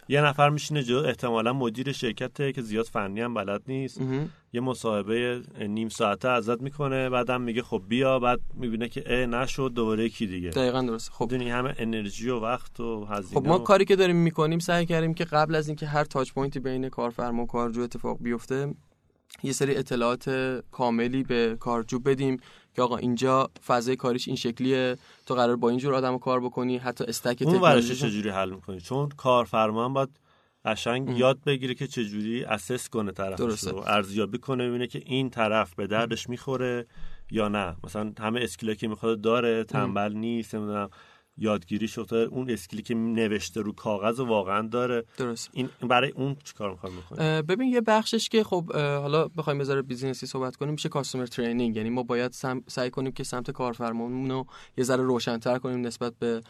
یه 0.09 0.21
نفر 0.21 0.49
میشینه 0.49 0.83
جو 0.83 0.97
احتمالا 0.97 1.53
مدیر 1.53 1.91
شرکته 1.91 2.51
که 2.51 2.61
زیاد 2.61 2.85
فنی 2.85 3.21
هم 3.21 3.33
بلد 3.33 3.61
نیست. 3.67 4.01
یه 4.53 4.61
مصاحبه 4.61 5.41
نیم 5.67 5.89
ساعته 5.89 6.29
ازت 6.29 6.61
می‌کنه 6.61 7.09
بعدم 7.09 7.41
میگه 7.41 7.61
خب 7.61 7.83
بیا 7.87 8.19
بعد 8.19 8.39
می‌بینه 8.53 8.89
که 8.89 9.03
اه 9.05 9.25
نشد 9.25 9.71
دوباره 9.75 10.09
کی 10.09 10.27
دیگه. 10.27 10.49
دقیقا 10.49 10.81
درست 10.81 11.11
خب. 11.11 11.27
دونی 11.29 11.49
همه 11.49 11.75
انرژی 11.77 12.29
و 12.29 12.39
وقت 12.39 12.79
و 12.79 13.05
هزینه 13.05 13.41
خب 13.41 13.47
ما 13.47 13.59
کاری 13.59 13.85
که 13.85 13.95
داریم 13.95 14.15
می‌کنیم 14.15 14.59
سعی 14.59 14.85
کردیم 14.85 15.13
که 15.13 15.25
قبل 15.25 15.55
از 15.55 15.67
اینکه 15.67 15.85
هر 15.85 16.03
تاچ 16.03 16.31
پوینتی 16.31 16.59
بین 16.59 16.89
کارفرما 16.89 17.43
و 17.43 17.47
کارجو 17.47 17.81
اتفاق 17.81 18.17
بیفته 18.21 18.73
یه 19.43 19.51
سری 19.51 19.75
اطلاعات 19.75 20.29
کاملی 20.71 21.23
به 21.23 21.57
کارجو 21.59 21.99
بدیم. 21.99 22.37
که 22.77 22.84
آقا 22.84 22.98
اینجا 22.98 23.50
فضای 23.67 23.96
کاریش 23.96 24.27
این 24.27 24.38
شکلیه 24.38 24.98
تو 25.25 25.36
قرار 25.36 25.55
با 25.55 25.69
اینجور 25.69 25.93
آدم 25.93 26.17
کار 26.17 26.39
بکنی 26.39 26.77
حتی 26.77 27.03
stack 27.03 27.43
اون 27.46 27.55
ورشه 27.55 27.96
چجوری 27.96 28.29
حل 28.29 28.50
می‌کنی؟ 28.50 28.81
چون 28.81 29.10
کارفرما 29.10 29.89
باید 29.89 30.10
قشنگ 30.65 31.17
یاد 31.17 31.43
بگیره 31.43 31.74
که 31.74 31.88
چجوری 31.88 32.43
assess 32.43 32.89
کنه 32.89 33.12
طرفش 33.12 33.63
رو. 33.63 33.77
ارزیابی 33.77 34.38
کنه 34.38 34.69
ببینه 34.69 34.88
که 34.88 35.01
این 35.05 35.29
طرف 35.29 35.75
به 35.75 35.88
دردش 35.88 36.29
می‌خوره 36.29 36.86
یا 37.31 37.48
نه. 37.48 37.75
مثلا 37.84 38.13
همه 38.19 38.39
skill 38.43 38.68
ا 38.68 38.74
که 38.74 38.88
می‌خواد 38.88 39.22
داره 39.22 39.63
تنبل 39.63 40.13
نیست 40.13 40.55
نمی‌دونم. 40.55 40.89
یادگیری 41.38 41.88
شده 41.88 42.17
اون 42.17 42.50
skill 42.50 42.76
ی 42.76 42.81
که 42.82 42.94
نوشته 42.94 43.62
رو 43.62 43.72
کاغذ 43.72 44.20
واقعا 44.20 44.67
داره. 44.67 45.03
درست. 45.17 45.50
این 45.53 45.70
برای 45.82 46.12
اون 46.12 46.36
چیکار 46.44 46.72
می‌خوام 46.72 46.94
بکنیم 46.98 47.41
ببین 47.41 47.67
یه 47.67 47.82
بخشش 47.82 48.29
که 48.29 48.44
خب 48.44 48.74
حالا 48.75 49.27
بخوایم 49.27 49.60
بذاره 49.60 49.82
business 49.81 50.21
ی 50.21 50.25
صحبت 50.25 50.56
کنیم 50.56 50.72
میشه 50.72 50.89
customer 50.89 51.25
training. 51.25 51.75
یعنی 51.75 51.89
ما 51.89 52.03
باید 52.03 52.36
سعی 52.67 52.89
کنیم 52.89 53.12
که 53.12 53.24
سمت 53.24 53.51
کارفرمامون 53.51 54.32
رو 54.32 54.46
یه 54.77 54.84
ذره 54.84 55.03
روشنتر 55.03 55.58
کنیم 55.58 55.88
نسبت 55.88 56.13
به 56.20 56.41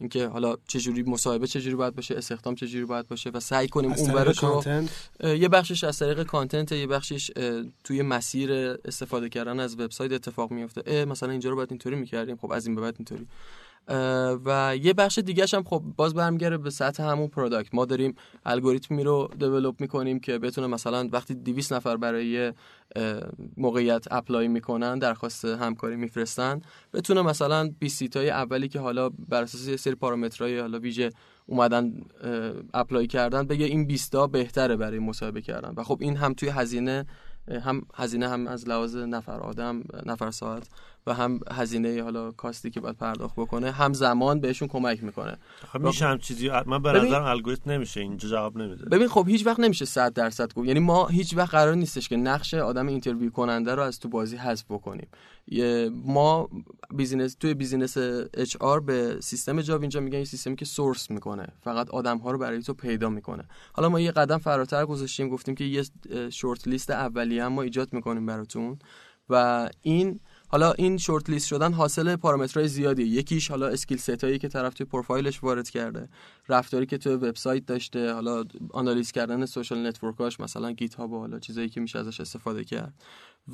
اینکه 0.00 0.26
حالا 0.26 0.56
چجوری 0.68 1.02
مصاحبه 1.02 1.46
چجوری 1.46 1.76
باید 1.76 1.94
باشه 1.94 2.14
استخدام 2.14 2.54
چجوری 2.54 2.84
باید 2.84 3.08
باشه 3.08 3.30
و 3.30 3.40
سعی 3.40 3.68
کنیم 3.68 3.92
اون 3.92 4.10
رو 4.10 5.36
یه 5.36 5.48
بخشش 5.48 5.84
از 5.84 5.98
طریق 5.98 6.22
content 6.22 6.72
یه 6.72 6.86
بخشش 6.86 7.30
توی 7.84 8.02
مسیر 8.02 8.52
استفاده 8.84 9.28
کردن 9.28 9.60
از 9.60 9.80
وبسایت 9.80 10.12
اتفاق 10.12 10.50
میفته 10.50 11.04
مثلا 11.04 11.30
اینجا 11.30 11.50
رو 11.50 11.56
باید 11.56 11.70
اینطوری 11.70 11.96
می‌کردیم. 11.96 12.36
خب 12.36 12.50
از 12.52 12.66
این 12.66 12.76
به 12.76 12.82
بعد 12.82 12.94
اینطوری. 12.98 13.26
و 14.44 14.76
یه 14.82 14.92
بخش 14.92 15.18
دیگه 15.18 15.46
هم 15.52 15.62
خب 15.62 15.82
باز 15.96 16.14
برمیگره 16.14 16.58
به 16.58 16.70
سطح 16.70 17.02
همون 17.02 17.28
product 17.28 17.74
ما 17.74 17.84
داریم 17.84 18.14
الگوریتمی 18.46 19.04
رو 19.04 19.30
develop 19.38 19.80
می‌کنیم 19.80 20.20
که 20.20 20.38
بتونه 20.38 20.66
مثلا 20.66 21.08
وقتی 21.12 21.34
200 21.34 21.72
نفر 21.72 21.96
برای 21.96 22.52
موقعیت 23.56 24.04
apply 24.10 24.48
می‌کنن 24.48 24.98
درخواست 24.98 25.44
همکاری 25.44 25.96
میفرستن 25.96 26.60
بتونه 26.92 27.22
مثلا 27.22 27.70
20 27.78 28.04
تای 28.04 28.30
اولی 28.30 28.68
که 28.68 28.80
حالا 28.80 29.08
بر 29.08 29.42
اساس 29.42 29.68
یه 29.68 29.76
سری 29.76 29.94
پارامترهای 29.94 30.58
حالا 30.58 30.78
ویژه 30.78 31.10
اومدن 31.46 31.92
apply 32.74 33.06
کردن 33.06 33.46
بگه 33.46 33.66
این 33.66 33.86
20 33.86 34.12
تا 34.12 34.26
بهتره 34.26 34.76
برای 34.76 34.98
مصاحبه 34.98 35.42
کردن. 35.42 35.74
و 35.76 35.82
خب 35.82 35.98
این 36.00 36.16
هم 36.16 36.34
توی 36.34 36.48
هزینه 36.48 37.06
هم 37.48 37.82
هزینه 37.94 38.28
هم 38.28 38.46
از 38.46 38.68
لحاظ 38.68 38.96
نفر 38.96 39.40
آدم 39.40 39.82
نفر 40.06 40.30
ساعت 40.30 40.68
و 41.06 41.14
هم 41.14 41.40
هزینه 41.52 42.02
حالا 42.02 42.32
cost 42.32 42.62
ی 42.62 42.70
که 42.70 42.80
باید 42.80 42.96
پرداخت 42.96 43.36
بکنه 43.36 43.70
هم 43.70 43.92
زمان 43.92 44.40
بهشون 44.40 44.68
کمک 44.68 45.04
می‌کنه. 45.04 45.38
خب 45.72 45.80
میشه 45.80 46.06
هم 46.06 46.18
چیزی 46.18 46.50
من 46.66 46.82
به 46.82 46.92
نظرم 46.92 47.24
الگوریتم 47.24 47.70
نمیشه 47.70 48.00
اینجا 48.00 48.28
جواب 48.28 48.56
نمیده. 48.56 48.84
ببین 48.84 49.08
خب 49.08 49.28
هیچ 49.28 49.46
وقت 49.46 49.60
نمیشه 49.60 49.84
100 49.84 50.12
درصد 50.12 50.52
گفت. 50.52 50.68
یعنی 50.68 50.80
ما 50.80 51.06
هیچ 51.06 51.36
وقت 51.36 51.50
قرار 51.50 51.74
نیستش 51.74 52.08
که 52.08 52.16
نقش 52.16 52.54
آدم 52.54 52.86
interview 52.86 53.30
کننده 53.30 53.74
رو 53.74 53.82
از 53.82 54.00
تو 54.00 54.08
بازی 54.08 54.36
حذف 54.36 54.64
بکنیم. 54.70 55.08
ما 55.92 56.48
business 56.94 57.34
توی 57.34 57.54
business 57.54 58.56
HR 58.56 58.80
به 58.80 59.16
سیستم 59.20 59.60
جابینجا 59.60 60.00
میگن 60.00 60.16
این 60.16 60.24
سیستمی 60.24 60.56
که 60.56 60.64
source 60.64 61.10
می‌کنه. 61.10 61.46
فقط 61.60 61.90
آدم 61.90 62.18
ها 62.18 62.30
رو 62.30 62.38
برای 62.38 62.62
تو 62.62 62.74
پیدا 62.74 63.08
می‌کنه. 63.08 63.44
حالا 63.72 63.88
ما 63.88 64.00
یه 64.00 64.10
قدم 64.10 64.38
فراتر 64.38 64.86
گذاشتیم 64.86 65.28
گفتیم 65.28 65.54
که 65.54 65.64
یه 65.64 65.84
shortlist 66.30 66.90
اولیه 66.90 67.48
ما 67.48 67.62
ایجاد 67.62 67.92
می‌کنیم 67.92 68.26
براتون. 68.26 68.78
و 69.28 69.68
این 69.82 70.20
حالا 70.48 70.72
این 70.72 70.98
shortlist 70.98 71.46
شدن 71.48 71.72
حاصل 71.72 72.16
پارامترهای 72.16 72.68
زیادی. 72.68 73.02
یکیش 73.02 73.48
حالا 73.50 73.66
skill 73.66 73.98
set 73.98 74.22
ایی 74.22 74.38
که 74.38 74.48
طرف 74.48 74.74
توی 74.74 74.86
پروفایلش 74.86 75.42
وارد 75.42 75.70
کرده. 75.70 76.08
رفتاری 76.48 76.86
که 76.86 76.98
توی 76.98 77.14
وبسایت 77.14 77.66
داشته 77.66 78.12
حالا 78.12 78.44
analyze 78.70 79.12
کردن 79.12 79.46
social 79.46 79.86
network 79.86 80.28
اش 80.28 80.40
مثلا 80.40 80.72
GitHub 80.72 81.12
و 81.12 81.18
حالا 81.18 81.38
چیزایی 81.38 81.68
که 81.68 81.80
میشه 81.80 81.98
ازش 81.98 82.20
استفاده 82.20 82.64
کرد. 82.64 82.94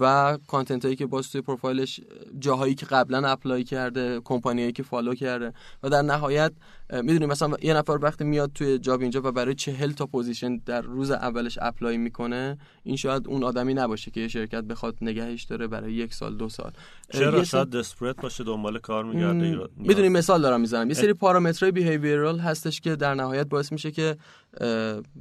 و 0.01 0.39
content 0.47 0.85
هایی 0.85 0.97
که 0.97 1.07
باز 1.07 1.31
توی 1.31 1.41
پروفایلش 1.41 2.01
جاهایی 2.39 2.75
که 2.75 2.87
قبلا 2.87 3.29
apply 3.29 3.65
کرده 3.65 4.21
کمپانیایی 4.25 4.73
که 4.73 4.83
follow 4.83 5.15
کرده 5.15 5.53
و 5.83 5.89
در 5.89 6.03
نهایت 6.03 6.53
می‌دونی 6.93 7.27
مثلا 7.27 7.57
یه 7.63 7.75
نفر 7.75 7.99
وقتی 8.03 8.25
میاد 8.25 8.51
توی 8.55 8.79
جابینجا 8.79 9.21
و 9.25 9.33
برای 9.33 9.55
چهل 9.55 9.93
تا 9.93 10.07
position 10.07 10.57
در 10.57 10.81
روز 10.81 11.11
اولش 11.11 11.59
apply 11.63 11.97
می‌کنه 11.97 12.59
این 12.83 12.97
شاید 12.97 13.29
اون 13.29 13.45
آدمی 13.45 13.75
نباشه 13.75 14.11
که 14.11 14.21
یه 14.21 14.29
شرکت 14.29 14.65
بخواد 14.65 14.97
نگهش 15.01 15.43
داره 15.43 15.67
برای 15.67 15.93
یک 15.93 16.15
سال 16.15 16.37
دو 16.37 16.49
سال. 16.49 16.73
چرا؟ 17.13 17.45
شاید 17.45 17.71
desperate 17.71 18.17
باشه 18.17 18.45
دنبال 18.45 18.79
کار 18.79 19.05
میگرده 19.05 19.69
می‌دونی 19.77 20.09
مثال 20.09 20.43
دارم 20.43 20.61
می‌زنم. 20.61 20.89
یه 20.89 20.95
سری 20.95 21.13
پارامترهای 21.13 21.73
behavioral 21.73 22.39
هستش 22.39 22.81
که 22.81 22.97
در 22.97 23.15
نهایت 23.15 23.47
باعث 23.47 23.73
میشه 23.73 23.91
که 23.91 24.17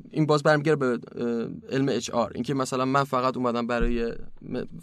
این 0.10 0.26
باز 0.26 0.44
برمیگره 0.44 0.76
به 0.76 1.00
علم 1.70 1.90
HR. 1.90 2.32
اینکه 2.36 2.54
مثلا 2.54 2.86
من 2.86 3.04
فقط 3.04 3.38
اومدم 3.38 3.68
برای 3.68 4.14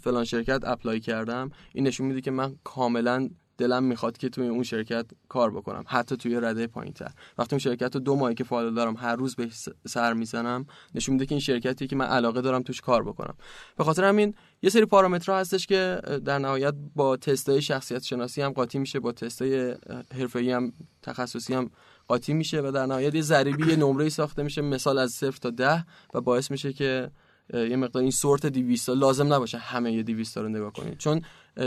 فلان 0.01 0.25
شرکت 0.25 0.61
apply 0.63 0.99
کردم 0.99 1.51
این 1.73 1.87
نشون 1.87 2.07
میده 2.07 2.21
که 2.21 2.31
من 2.31 2.55
کاملا 2.63 3.29
دلم 3.57 3.83
می‌خواد 3.83 4.17
که 4.17 4.29
توی 4.29 4.47
اون 4.47 4.63
شرکت 4.63 5.05
کار 5.29 5.51
بکنم 5.51 5.83
حتی 5.87 6.17
توی 6.17 6.35
رده 6.35 6.67
پایین 6.67 6.93
تر 6.93 7.11
وقتی 7.37 7.53
اون 7.53 7.59
شرکت 7.59 7.95
رو 7.95 8.01
دو 8.01 8.15
ماهی 8.15 8.35
که 8.35 8.43
follow 8.43 8.71
دارم 8.71 8.95
هر 8.97 9.15
روز 9.15 9.35
بهش 9.35 9.49
سر 9.87 10.13
می‌زنم 10.13 10.65
نشون 10.95 11.13
میده 11.13 11.25
که 11.25 11.35
این 11.35 11.39
شرکتی 11.39 11.87
که 11.87 11.95
من 11.95 12.05
علاقه 12.05 12.41
دارم 12.41 12.63
توش 12.63 12.81
کار 12.81 13.03
بکنم. 13.03 13.35
به 13.77 13.83
خاطر 13.83 14.03
همین 14.03 14.33
یه 14.61 14.69
سری 14.69 14.85
پارامترها 14.85 15.39
هستش 15.39 15.67
که 15.67 16.01
در 16.25 16.39
نهایت 16.39 16.73
با 16.95 17.17
تستای 17.17 17.61
شخصیت 17.61 18.03
شناسی 18.03 18.41
هم 18.41 18.51
قاطی 18.51 18.79
میشه 18.79 18.99
با 18.99 19.11
تستای 19.11 19.75
حرفه‌ای 20.13 20.51
هم 20.51 20.73
تخصصی 21.01 21.53
هم 21.53 21.71
قاطی 22.09 22.33
میشه 22.33 22.61
و 22.61 22.71
در 22.71 22.85
نهایت 22.85 23.15
یه 23.15 23.21
ضریبی 23.21 23.67
یه 23.67 23.75
نمره 23.75 24.09
ساخته 24.09 24.43
میشه 24.43 24.61
مثال 24.61 24.97
از 24.97 25.11
صفر 25.11 25.37
تا 25.37 25.49
ده 25.49 25.85
و 26.13 26.21
باعث 26.21 26.51
میشه 26.51 26.73
که 26.73 27.11
یه 27.53 27.75
مقدار 27.75 28.01
این 28.01 28.11
sort 28.11 28.45
200 28.45 28.89
لازم 28.89 29.33
نباشه 29.33 29.57
همه 29.57 29.93
یه 29.93 30.03
200 30.03 30.37
رو 30.37 30.49
نگاه 30.49 30.73
کنید 30.73 30.97
چون 30.97 31.21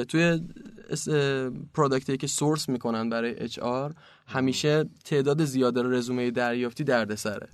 توی 0.09 0.41
product 1.75 2.12
ی 2.12 2.17
که 2.17 2.27
source 2.27 2.69
می‌کنن 2.69 3.09
برای 3.09 3.39
HR 3.39 3.95
همیشه 4.27 4.85
تعداد 5.05 5.45
زیاد 5.45 5.79
رزومه 5.79 6.31
دریافتی 6.31 6.85
دردسره. 6.85 7.49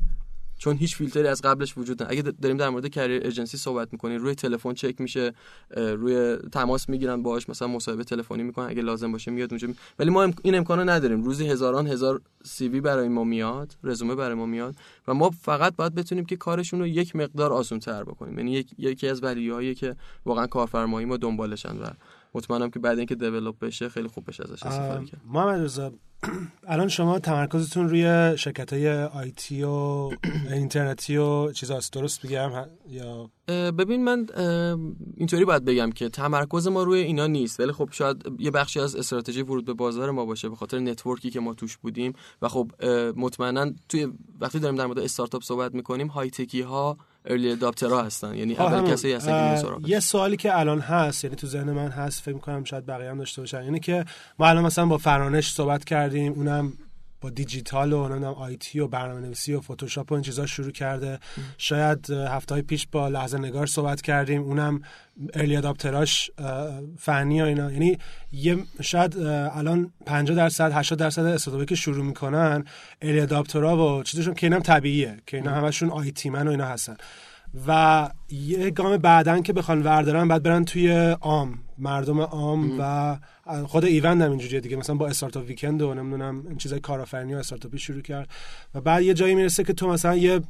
چون 0.59 0.77
هیچ 0.77 0.97
فیلتری 0.97 1.29
از 1.29 1.43
قبلش 1.43 1.79
وجود 1.79 2.03
نداره. 2.03 2.19
اگه 2.19 2.31
داریم 2.31 2.57
در 2.57 2.69
مورد 2.69 2.89
career 2.89 3.23
agency 3.23 3.57
صحبت 3.57 3.89
می‌کنیم 3.93 4.21
روی 4.21 4.35
تلفن 4.35 4.75
چک 4.75 5.01
میشه 5.01 5.33
روی 5.77 6.37
تماس 6.53 6.89
می‌گیرن 6.89 7.23
باهاش 7.23 7.49
مثلا 7.49 7.69
مصاحبه 7.69 8.05
تلفنی 8.05 8.43
می‌کنن 8.43 8.67
اگه 8.67 8.83
لازم 8.83 9.13
باشه 9.13 9.31
میاد 9.31 9.53
اونجا. 9.53 9.69
ولی 9.99 10.11
ما 10.11 10.23
این 10.43 10.55
امکانو 10.55 10.85
نداریم. 10.85 11.23
روزی 11.23 11.47
هزاران 11.47 11.87
هزار 11.87 12.21
سی 12.45 12.69
وی 12.69 12.81
برای 12.81 13.09
ما 13.09 13.25
میاد 13.25 13.77
رزومه 13.85 14.15
برای 14.15 14.35
ما 14.35 14.47
میاد 14.47 14.77
و 15.09 15.15
ما 15.15 15.31
فقط 15.31 15.77
باید 15.77 15.95
بتونیم 15.95 16.25
که 16.25 16.37
کارشون 16.37 16.81
رو 16.81 16.87
یک 16.87 17.17
مقدار 17.17 17.53
آسان 17.53 17.79
تر 17.79 18.05
بکنیم. 18.05 18.39
یعنی 18.39 18.65
یکی 18.79 19.09
از 19.09 19.23
ولیهایی 19.23 19.75
که 19.75 19.97
واقعا 20.27 20.47
کارفرمایی 20.47 21.07
ما 21.07 21.17
دنبالشن 21.17 21.77
و 21.77 21.87
مطمئنم 22.35 22.71
که 22.71 22.79
بعد 22.79 22.99
اینکه 22.99 23.15
دیولپ 23.15 23.59
بشه 23.59 23.89
خیلی 23.89 24.09
خوب 24.09 24.29
بشه 24.29 24.45
ازش 24.45 24.63
استفاده 24.63 25.05
کرد. 25.05 25.21
محمد 25.27 25.61
رضا 25.61 25.93
الان 26.67 26.89
شما 26.89 27.19
تمرکزتون 27.19 27.89
روی 27.89 28.39
شرکت 28.39 28.73
های 28.73 29.03
آیتی 29.03 29.63
و 29.63 30.11
اینترنتی 30.51 31.17
و 31.17 31.53
چیزاست 31.53 31.93
درست 31.93 32.27
بگم 32.27 32.51
یا؟ 32.89 33.31
ببین 33.49 34.05
من 34.05 34.27
اینطوری 35.17 35.45
باید 35.45 35.65
بگم 35.65 35.91
که 35.91 36.09
تمرکز 36.09 36.67
ما 36.67 36.83
روی 36.83 37.01
اینا 37.01 37.27
نیست. 37.27 37.61
ولی 37.61 37.73
خب 37.73 37.89
شاید 37.93 38.25
یه 38.39 38.51
بخشی 38.51 38.81
از 38.81 38.97
استراتژی 38.97 39.43
ورود 39.43 39.65
به 39.65 39.73
بازار 39.73 40.11
ما 40.11 40.25
باشه 40.25 40.49
به 40.49 40.57
خاطر 40.57 40.79
network 40.79 41.24
ی 41.24 41.31
که 41.31 41.41
ما 41.41 41.55
توش 41.55 41.77
بودیم. 41.77 42.13
و 42.43 42.49
خب 42.49 42.71
مطمئنا 43.17 43.73
توی 43.89 44.09
وقتی 44.41 44.59
داریم 44.59 44.79
در 44.79 44.87
مورد 44.87 44.99
استارتاپ 44.99 45.43
صحبت 45.43 45.75
می‌کنیم 45.75 46.07
high 46.07 46.31
tech 46.31 46.55
ی 46.55 46.61
ها 46.61 46.99
early 47.25 47.53
adopter 47.53 47.96
ها 47.96 48.03
هستن. 48.03 48.35
یعنی 48.35 48.57
اول 48.57 48.91
کسی 48.91 49.13
هستن 49.13 49.63
که 49.63 49.91
یه 49.91 50.01
سوالی 50.01 50.37
که 50.37 50.59
الان 50.59 50.81
هست 50.81 51.25
یعنی 51.25 51.37
تو 51.37 51.47
ذهن 51.47 51.71
من 51.71 51.89
هست 51.89 52.23
فکر 52.23 52.35
می‌کنم 52.35 52.65
شاید 52.65 52.87
بقیه 52.87 53.11
هم 53.11 53.19
داشته 53.19 53.43
باشن 53.43 53.65
یعنی 53.65 53.81
که 53.81 54.05
ما 54.39 54.47
الان 54.47 54.65
مثلا 54.65 54.87
با 54.87 54.99
فرانش 54.99 55.53
صحبت 55.53 55.85
کردیم 55.85 56.33
اونم 56.33 56.73
با 57.21 57.31
دیجیتال 57.31 57.93
و 57.93 58.09
نمی‌دونم 58.09 58.35
IT 58.35 58.81
و 58.81 58.89
برنامه 58.89 59.21
نویسی 59.21 59.55
و 59.55 59.61
فتوشاپ 59.61 60.13
و 60.13 60.15
این 60.15 60.23
چیزا 60.23 60.47
شروع 60.47 60.71
کرده. 60.71 61.19
شاید 61.59 62.11
هفته 62.11 62.55
های 62.55 62.63
پیش 62.63 62.87
با 62.93 63.09
لحظه 63.09 63.39
نگار 63.39 63.67
صحبت 63.67 64.03
کردیم. 64.03 64.43
اونم 64.43 64.83
ارلی 65.35 65.57
اداپتراش 65.57 66.31
فنی 66.99 67.43
و 67.43 67.45
اینا. 67.45 67.73
یعنی 67.73 67.99
یه 68.33 68.59
شاید 68.81 69.19
الان 69.19 69.93
50 70.07 70.37
درصد 70.37 70.73
80 70.73 70.99
درصد 70.99 71.25
استفاده 71.25 71.65
که 71.65 71.75
شروع 71.75 72.05
می‌کنن 72.05 72.65
ارلی 73.03 73.21
اداپترا 73.21 73.99
و 73.99 74.03
چیزشون 74.03 74.35
که 74.35 74.47
اینم 74.47 74.61
طبیعیه 74.61 75.17
که 75.27 75.37
اینا 75.37 75.51
همشون 75.51 75.91
آیتی 75.91 76.31
من 76.31 76.49
و 76.49 76.51
اینا 76.51 76.67
هستن. 76.67 76.97
و 77.67 78.11
یه 78.31 78.71
گام 78.71 78.97
بعدن 78.97 79.43
که 79.43 79.53
بخوان 79.53 79.83
وردارن 79.83 80.29
بعد 80.29 80.43
برن 80.43 80.65
توی 80.65 80.91
عام 81.21 81.59
مردم 81.79 82.21
عام 82.21 82.77
و 82.79 83.17
خود 83.67 83.85
ایوند 83.85 84.23
هم 84.23 84.31
اینجوریه 84.31 84.61
دیگه. 84.61 84.77
مثلا 84.77 84.97
با 84.97 85.07
استارتاپ 85.07 85.47
ویکند 85.47 85.83
و 85.83 85.95
نمی‌دونم 85.95 86.45
این 86.49 86.59
چیزای 86.59 86.81
کارآفرینی 86.81 87.35
و 87.35 87.37
استارتاپی 87.37 87.79
شروع 87.79 88.03
کرد. 88.03 88.29
و 88.75 88.81
بعد 88.81 89.03
یه 89.03 89.15
جایی 89.15 89.35
می‌رسه 89.35 89.65
که 89.65 89.73
تو 89.73 89.89
مثلا 89.89 90.17
یه 90.17 90.41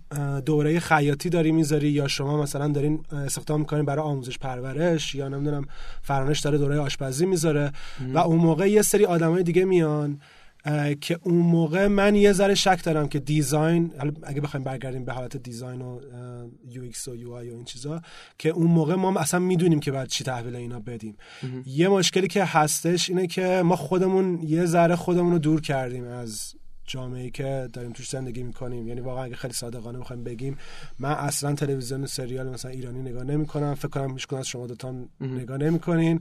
دوره 0.46 0.80
خیاطی 0.80 1.28
داری 1.28 1.52
می‌ذاری 1.52 1.88
یا 1.88 2.08
شما 2.08 2.42
مثلا 2.42 2.68
دارین 2.68 3.00
استخدام 3.12 3.60
می‌کنین 3.60 3.84
برای 3.84 4.04
آموزش 4.04 4.38
پرورش 4.38 5.14
یا 5.14 5.28
نمی‌دونم 5.28 5.64
فرانش 6.02 6.40
داره 6.40 6.58
دوره 6.58 6.78
آشپزی 6.78 7.26
می‌ذاره. 7.26 7.72
و 8.14 8.18
اون 8.18 8.38
موقع 8.38 8.70
یه 8.70 8.82
سری 8.82 9.04
آدمای 9.04 9.42
دیگه 9.42 9.64
میان 9.64 10.20
که 11.00 11.18
اون 11.22 11.34
موقع 11.34 11.86
من 11.86 12.14
یه 12.14 12.32
ذره 12.32 12.54
شک 12.54 12.84
دارم 12.84 13.08
که 13.08 13.18
design 13.18 13.92
اگه 14.22 14.40
بخوایم 14.40 14.64
برگردیم 14.64 15.04
به 15.04 15.12
حالت 15.12 15.36
design 15.36 15.80
و 15.82 16.00
UX 16.68 17.08
و 17.08 17.16
UI 17.16 17.50
و 17.50 17.54
این 17.54 17.64
چیزا 17.64 18.02
که 18.38 18.48
اون 18.48 18.66
موقع 18.66 18.94
ما 18.94 19.20
اصلا 19.20 19.40
می‌دونیم 19.40 19.80
که 19.80 19.92
بعد 19.92 20.08
چی 20.08 20.24
تحویل 20.24 20.56
اینا 20.56 20.80
بدیم. 20.80 21.16
یه 21.66 21.88
مشکلی 21.88 22.28
که 22.28 22.44
هستش 22.44 23.08
اینه 23.10 23.26
که 23.26 23.62
ما 23.64 23.76
خودمون 23.76 24.42
یه 24.42 24.66
ذره 24.66 24.96
خودمون 24.96 25.32
رو 25.32 25.38
دور 25.38 25.60
کردیم 25.60 26.04
از 26.04 26.54
جامعه 26.88 27.30
که 27.30 27.68
داریم 27.72 27.92
توش 27.92 28.08
زندگی 28.08 28.42
می‌کنیم. 28.42 28.88
یعنی 28.88 29.00
واقعا 29.00 29.24
اگه 29.24 29.36
خیلی 29.36 29.54
صادقانه 29.54 29.98
بخوایم 29.98 30.24
بگیم 30.24 30.58
من 30.98 31.10
اصلا 31.12 31.54
تلویزیون 31.54 32.06
سریال 32.06 32.48
مثلا 32.48 32.70
ایرانی 32.70 33.02
نگاه 33.02 33.24
نمی‌کنم. 33.24 33.74
فکر 33.74 33.88
کنم 33.88 34.12
هیچ 34.12 34.32
از 34.32 34.48
شما 34.48 34.66
دوتا 34.66 34.94
نگاه 35.20 35.58
نمی‌کنین. 35.58 36.20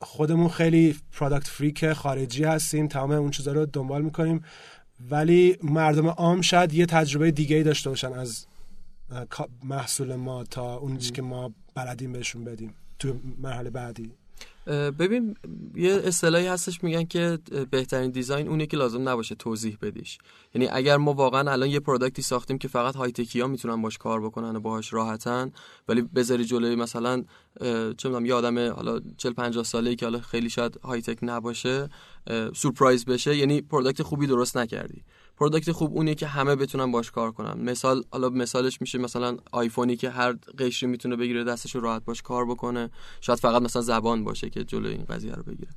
خودمون 0.00 0.48
خیلی 0.48 0.96
product 1.12 1.48
freak 1.48 1.92
خارجی 1.92 2.44
هستیم. 2.44 2.88
تمام 2.88 3.10
اون 3.10 3.30
چیزا 3.30 3.52
رو 3.52 3.66
دنبال 3.66 4.02
می‌کنیم. 4.02 4.44
ولی 5.10 5.58
مردم 5.62 6.08
عام 6.08 6.40
شاید 6.40 6.74
یه 6.74 6.86
تجربه 6.86 7.30
دیگه 7.30 7.56
ای 7.56 7.62
داشته 7.62 7.90
باشن 7.90 8.12
از 8.12 8.46
محصول 9.64 10.14
ما 10.14 10.44
تا 10.44 10.76
اون 10.76 10.98
که 10.98 11.22
ما 11.22 11.52
بلدیم 11.74 12.12
بهشون 12.12 12.44
بدیم. 12.44 12.74
تو 12.98 13.14
مرحله 13.38 13.70
بعدی. 13.70 14.12
ببین 14.66 15.36
یه 15.74 16.02
اصطلاحی 16.04 16.46
هستش 16.46 16.84
میگن 16.84 17.04
که 17.04 17.38
بهترین 17.70 18.10
design 18.10 18.48
اونه 18.48 18.66
که 18.66 18.76
لازم 18.76 19.08
نباشه 19.08 19.34
توضیح 19.34 19.78
بدیش. 19.82 20.18
یعنی 20.54 20.68
اگر 20.68 20.96
ما 20.96 21.12
واقعا 21.12 21.52
الان 21.52 21.68
یه 21.70 21.80
product 21.80 22.17
ی 22.17 22.22
ساختیم 22.22 22.58
که 22.58 22.68
فقط 22.68 22.96
high 22.96 23.12
tech 23.12 23.34
ی 23.34 23.40
ها 23.40 23.46
می‌تونن 23.46 23.82
باش 23.82 23.98
کار 23.98 24.20
بکنن 24.20 24.56
و 24.56 24.60
باهاش 24.60 24.92
راحتن 24.92 25.52
ولی 25.88 26.02
بذاری 26.02 26.44
جلوی 26.44 26.76
مثلا 26.76 27.24
چه 27.96 28.08
می‌دونم 28.08 28.26
یه 28.26 28.34
آدم 28.34 28.72
حالا 28.72 29.00
40 29.16 29.32
50 29.32 29.64
ساله 29.64 29.90
ای 29.90 29.96
که 29.96 30.06
حالا 30.06 30.20
خیلی 30.20 30.50
شاید 30.50 30.80
high 30.84 31.02
tech 31.02 31.18
نباشه 31.22 31.88
سورپرایز 32.54 33.04
بشه 33.04 33.36
یعنی 33.36 33.60
product 33.60 34.02
خوبی 34.02 34.26
درست 34.26 34.56
نکردی. 34.56 35.02
product 35.38 35.72
خوب 35.72 35.92
اونیه 35.94 36.14
که 36.14 36.26
همه 36.26 36.56
بتونن 36.56 36.92
باش 36.92 37.10
کار 37.10 37.32
کنن. 37.32 37.60
مثال 37.64 38.04
حالا 38.10 38.28
مثالش 38.28 38.80
میشه 38.80 38.98
مثلا 38.98 39.36
آیفونی 39.52 39.96
که 39.96 40.10
هر 40.10 40.32
قشری 40.58 40.88
می‌تونه 40.88 41.16
بگیره 41.16 41.44
دستش 41.44 41.74
رو 41.74 41.80
راحت 41.80 42.04
باش 42.04 42.22
کار 42.22 42.44
بکنه. 42.44 42.90
شاید 43.20 43.38
فقط 43.38 43.62
مثلا 43.62 43.82
زبان 43.82 44.24
باشه 44.24 44.50
که 44.50 44.64
جلوی 44.64 44.92
این 44.92 45.04
قضیه 45.04 45.32
رو 45.32 45.42
بگیره. 45.42 45.70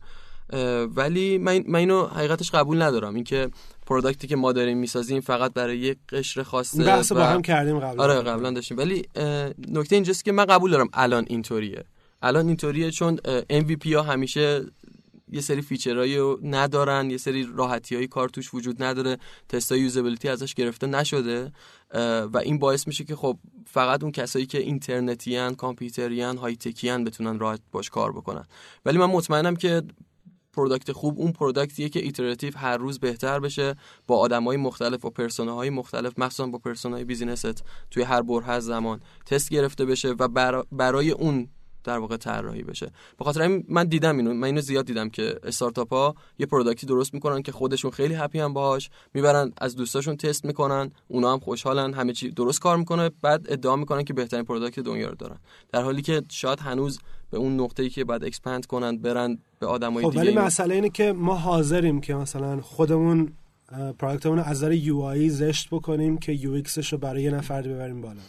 ولی 0.85 1.37
من, 1.37 1.63
من 1.67 1.79
اینو 1.79 2.05
حقیقتش 2.05 2.51
قبول 2.51 2.81
ندارم. 2.81 3.15
اینکه 3.15 3.49
product 3.85 4.22
ی 4.22 4.27
که 4.27 4.35
ما 4.35 4.51
داریم 4.51 4.77
می‌سازیم 4.77 5.21
فقط 5.21 5.53
برای 5.53 5.77
یک 5.77 5.97
قشر 6.09 6.43
خاصه 6.43 6.83
بحث 6.83 7.11
با 7.11 7.23
هم 7.23 7.41
کردیم 7.41 7.79
قبلا. 7.79 8.03
آره 8.03 8.21
قبلا 8.21 8.51
داشتیم. 8.51 8.77
ولی 8.77 9.05
نکته 9.67 9.95
اینجاست 9.95 10.25
که 10.25 10.31
من 10.31 10.45
قبول 10.45 10.71
دارم 10.71 10.89
الان 10.93 11.25
اینطوریه. 11.27 11.83
الان 12.21 12.47
اینطوریه 12.47 12.91
چون 12.91 13.17
MVP 13.51 13.93
ها 13.93 14.01
همیشه 14.01 14.65
یه 15.31 15.41
سری 15.41 15.61
feature 15.62 16.01
هایی 16.01 16.17
ندارن 16.43 17.11
یه 17.11 17.17
سری 17.17 17.47
راحتی 17.55 17.95
های 17.95 18.07
کار 18.07 18.29
توش 18.29 18.53
وجود 18.53 18.83
نداره 18.83 19.17
تستای 19.49 19.79
usability 19.79 20.29
ازش 20.29 20.53
گرفته 20.53 20.87
نشده 20.87 21.51
و 22.33 22.37
این 22.43 22.59
باعث 22.59 22.87
میشه 22.87 23.03
که 23.03 23.15
خب 23.15 23.37
فقط 23.65 24.03
اون 24.03 24.11
کسایی 24.11 24.45
که 24.45 24.57
اینترنتیان 24.57 25.55
کامپیوتریان 25.55 26.37
high 26.38 26.55
tech 26.55 26.88
یان 26.88 27.03
بتونن 27.03 27.39
راحت 27.39 27.61
باش 27.71 27.89
کار 27.89 28.11
بکنن. 28.11 28.43
ولی 28.85 28.97
من 28.97 29.05
مطمئنم 29.05 29.55
که 29.55 29.83
product 30.53 30.91
خوب 30.91 31.19
اون 31.19 31.31
product 31.31 31.77
یه 31.77 31.89
که 31.89 31.99
iterative 31.99 32.57
هر 32.57 32.77
روز 32.77 32.99
بهتر 32.99 33.39
بشه 33.39 33.75
با 34.07 34.17
آدمای 34.17 34.57
مختلف 34.57 35.05
و 35.05 35.09
persona 35.09 35.56
های 35.56 35.69
مختلف 35.69 36.19
مخصوصا 36.19 36.47
با 36.47 36.57
persona 36.57 37.03
ی 37.03 37.09
business 37.09 37.57
ت 37.57 37.63
توی 37.91 38.03
هر 38.03 38.21
برهه 38.21 38.59
زمان 38.59 38.99
تست 39.25 39.49
گرفته 39.49 39.85
بشه 39.85 40.09
و 40.19 40.27
برای 40.71 41.11
اون 41.11 41.47
در 41.83 41.97
واقع 41.97 42.17
طراحی 42.17 42.63
بشه. 42.63 42.91
به 43.17 43.25
خاطر 43.25 43.41
این 43.41 43.65
من 43.69 43.87
دیدم 43.87 44.17
اینو 44.17 44.33
من 44.33 44.43
اینو 44.43 44.61
زیاد 44.61 44.85
دیدم 44.85 45.09
که 45.09 45.35
استارتاپ 45.43 45.93
ها 45.93 46.15
یه 46.39 46.45
product 46.45 46.82
ی 46.82 46.88
درست 46.87 47.13
می‌کنن 47.13 47.41
که 47.41 47.51
خودشون 47.51 47.91
خیلی 47.91 48.13
happy 48.13 48.39
هم 48.39 48.53
باهاش 48.53 48.89
می‌برن 49.13 49.51
از 49.57 49.75
دوستاشون 49.75 50.17
تست 50.17 50.45
می‌کنن 50.45 50.91
اونا 51.07 51.33
هم 51.33 51.39
خوشحالن 51.39 51.93
همه 51.93 52.13
چی 52.13 52.29
درست 52.29 52.59
کار 52.59 52.77
می‌کنه 52.77 53.11
بعد 53.21 53.45
ادعا 53.49 53.75
می‌کنن 53.75 54.03
که 54.03 54.13
بهترین 54.13 54.43
product 54.43 54.79
دنیا 54.79 55.09
رو 55.09 55.15
دارن. 55.15 55.37
در 55.71 55.81
حالی 55.81 56.01
که 56.01 56.21
شاید 56.29 56.59
هنوز 56.59 56.99
به 57.31 57.37
اون 57.37 57.59
نقطه‌ای 57.59 57.89
که 57.89 58.05
بعد 58.05 58.23
expand 58.23 58.65
کنن 58.65 58.97
برن 58.97 59.37
به 59.59 59.67
آدمای 59.67 60.03
خب 60.03 60.11
دیگه 60.11 60.21
ولی 60.21 60.35
مسئله 60.35 60.75
اینه 60.75 60.89
که 60.89 61.13
ما 61.13 61.35
حاضریم 61.35 62.01
که 62.01 62.15
مثلا 62.15 62.61
خودمون 62.61 63.33
product 63.99 64.27
مون 64.27 64.39
از 64.39 64.47
نظر 64.47 64.71
UI 64.71 65.29
زشت 65.29 65.67
بکنیم 65.71 66.17
که 66.17 66.31
UX 66.31 66.62
رو 66.91 66.97
برای 66.97 67.23
یه 67.23 67.31
نفر 67.31 67.61
ببریم 67.61 68.01
بالا. 68.01 68.21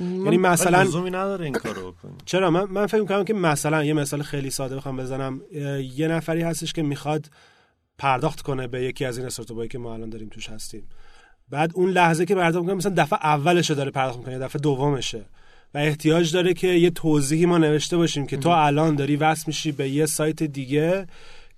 یعنی 0.00 0.36
مثلا 0.36 0.82
لزومی 0.82 1.10
نداره 1.10 1.44
این 1.44 1.54
کارو 1.54 1.92
بکنیم 1.92 2.16
چرا؟ 2.24 2.50
من 2.50 2.64
من 2.64 2.86
فکر 2.86 3.00
می‌کنم 3.00 3.24
که 3.24 3.34
مثلا 3.34 3.84
یه 3.84 3.92
مثال 3.92 4.22
خیلی 4.22 4.50
ساده 4.50 4.76
بخوام 4.76 4.96
بزنم. 4.96 5.40
یه 5.96 6.08
نفری 6.08 6.42
هستش 6.42 6.72
که 6.72 6.82
می‌خواد 6.82 7.30
پرداخت 7.98 8.40
کنه 8.40 8.66
به 8.66 8.82
یکی 8.82 9.04
از 9.04 9.18
این 9.18 9.26
استارتاپایی 9.26 9.68
که 9.68 9.78
ما 9.78 9.94
الان 9.94 10.10
داریم 10.10 10.28
توش 10.28 10.48
هستیم. 10.48 10.88
بعد 11.50 11.70
اون 11.74 11.90
لحظه 11.90 12.24
که 12.26 12.34
پرداخت 12.34 12.62
می‌کنه 12.62 12.74
مثلا 12.74 12.94
دفعه 12.96 13.18
اولشه 13.24 13.74
داره 13.74 13.90
پرداخت 13.90 14.18
می‌کنه 14.18 14.38
دفعه 14.38 14.60
دومشه. 14.60 15.24
و 15.74 15.78
احتیاج 15.78 16.32
داره 16.32 16.54
که 16.54 16.68
یه 16.68 16.90
توضیحی 16.90 17.46
ما 17.46 17.58
نوشته 17.58 17.96
باشیم 17.96 18.26
که 18.26 18.36
تو 18.36 18.48
الان 18.48 18.94
داری 18.94 19.16
وصل 19.16 19.44
میشی 19.46 19.72
به 19.72 19.88
یه 19.88 20.06
سایت 20.06 20.42
دیگه 20.42 21.06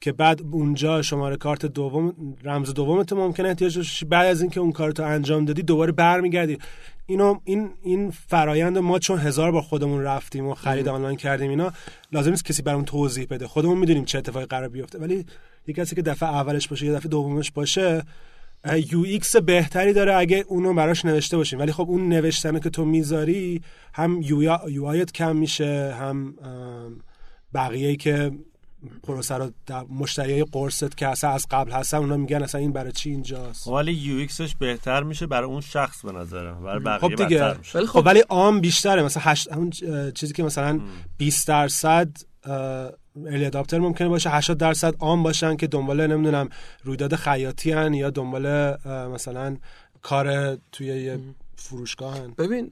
که 0.01 0.13
بعد 0.13 0.41
اونجا 0.51 1.03
شماره 1.03 1.37
کارت 1.37 1.67
دوم 1.67 2.15
رمز 2.45 2.75
دومت 2.75 3.13
ممکنه 3.13 3.49
احتیاج 3.49 3.77
داشته 3.77 4.07
بعد 4.07 4.27
از 4.27 4.41
اینکه 4.41 4.61
اون 4.61 4.73
کارتو 4.73 5.03
انجام 5.03 5.45
دادی 5.45 5.63
دوباره 5.63 5.93
برمیگردی. 5.93 6.59
اینو 7.11 7.41
این 7.45 7.71
این 7.83 8.11
فرایند 8.11 8.79
ما 8.79 8.99
چون 8.99 9.19
هزار 9.19 9.53
بار 9.53 9.63
خودمون 9.63 10.03
رفتیم 10.03 10.47
و 10.47 10.55
خرید 10.55 10.89
آنلاین 10.89 11.17
کردیم 11.17 11.51
اینا 11.51 11.73
لازم 12.13 12.31
نیست 12.31 12.45
کسی 12.45 12.63
برامون 12.63 12.85
توضیح 12.85 13.27
بده. 13.31 13.47
خودمون 13.47 13.79
می‌دونیم 13.79 14.05
چه 14.05 14.19
اتفاقی 14.19 14.47
قرار 14.47 14.69
بیفته. 14.69 14.99
ولی 14.99 15.27
یه 15.67 15.75
کسی 15.75 15.97
که 15.97 16.03
دفعه 16.03 16.29
اولش 16.29 16.69
باشه 16.69 16.87
یا 16.87 16.95
دفعه 16.95 17.09
دومش 17.09 17.51
باشه 17.51 18.03
UX 18.91 19.37
بهتری 19.37 19.93
داره 19.93 20.17
اگه 20.17 20.45
اونو 20.49 20.75
براش 20.75 21.05
نوشته 21.05 21.37
باشیم. 21.37 21.59
ولی 21.59 21.73
خب 21.73 21.87
اون 21.89 22.09
نوشتن 22.09 22.59
که 22.59 22.71
تو 22.71 22.85
می‌ذاری 22.85 23.63
هم 23.95 24.23
یو, 24.23 24.43
یو 24.69 24.85
آیت 24.85 25.13
کم 25.13 25.37
میشه 25.37 25.95
هم 26.01 26.35
بقیه 27.55 27.97
که 27.97 28.33
پروسه 29.03 29.35
رو 29.35 29.51
در 29.67 29.83
مشتری 29.83 30.45
قرصت 30.45 30.97
که 30.97 31.09
اصلا 31.09 31.31
از 31.31 31.47
قبل 31.51 31.73
هستن 31.73 31.97
اونا 31.97 32.17
میگن 32.17 32.43
اصلا 32.43 32.61
این 32.61 32.73
برای 32.73 32.93
چی 32.93 33.11
اینجاست؟ 33.11 33.69
ولی 33.69 33.93
یو 33.93 34.17
ایکسش 34.17 34.57
بهتر 34.57 35.03
میشه 35.03 35.27
برای 35.27 35.49
اون 35.49 35.61
شخص 35.61 36.05
به 36.05 36.13
نظرم. 36.13 36.63
برای 36.63 36.85
بقیه 36.85 36.99
خب 36.99 37.15
دیگه 37.15 37.59
میشه. 37.59 37.79
ولی 37.79 37.87
خب 37.87 38.01
خب 38.01 38.07
ولی 38.07 38.21
عام 38.21 38.61
بیشتره. 38.61 39.03
مثلا 39.03 39.23
هشت 39.27 39.53
همون 39.53 39.73
اه، 39.89 40.11
چیزی 40.11 40.33
که 40.35 40.43
مثلا 40.43 40.81
20 41.19 41.49
درصد 41.49 42.09
ارلی 43.27 43.45
اداپتر 43.45 43.79
ممکنه 43.79 44.09
باشه 44.09 44.31
80 44.31 44.59
درصد 44.59 44.95
عام 44.99 45.23
باشن 45.23 45.57
که 45.57 45.67
دنبال 45.67 46.07
نمی‌دونم 46.07 46.49
رویداد 46.85 47.15
خیاطی 47.15 47.73
هن 47.73 47.95
یا 47.95 48.11
دنبال 48.11 48.77
مثلا 48.87 49.57
کار 50.03 50.57
توی 50.73 50.87
یه 50.87 51.19
فروشگاه 51.57 52.19
هن. 52.19 52.35
ببین 52.39 52.71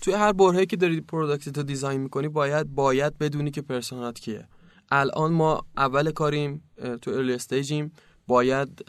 توی 0.00 0.14
هر 0.14 0.32
برهه‌ای 0.32 0.66
که 0.66 0.76
داری 0.76 1.00
product 1.00 1.56
رو 1.56 1.62
design 1.62 2.00
می‌کنی 2.00 2.28
باید 2.28 2.74
باید 2.74 3.18
بدونی 3.18 3.50
که 3.50 3.62
persona 3.62 4.11
ت 4.11 4.18
کیه. 4.18 4.44
الان 4.90 5.32
ما 5.32 5.66
اول 5.76 6.10
کاریم 6.10 6.62
تو 7.02 7.10
early 7.10 7.32
stage 7.32 7.75
یم 7.75 7.92
باید 8.26 8.84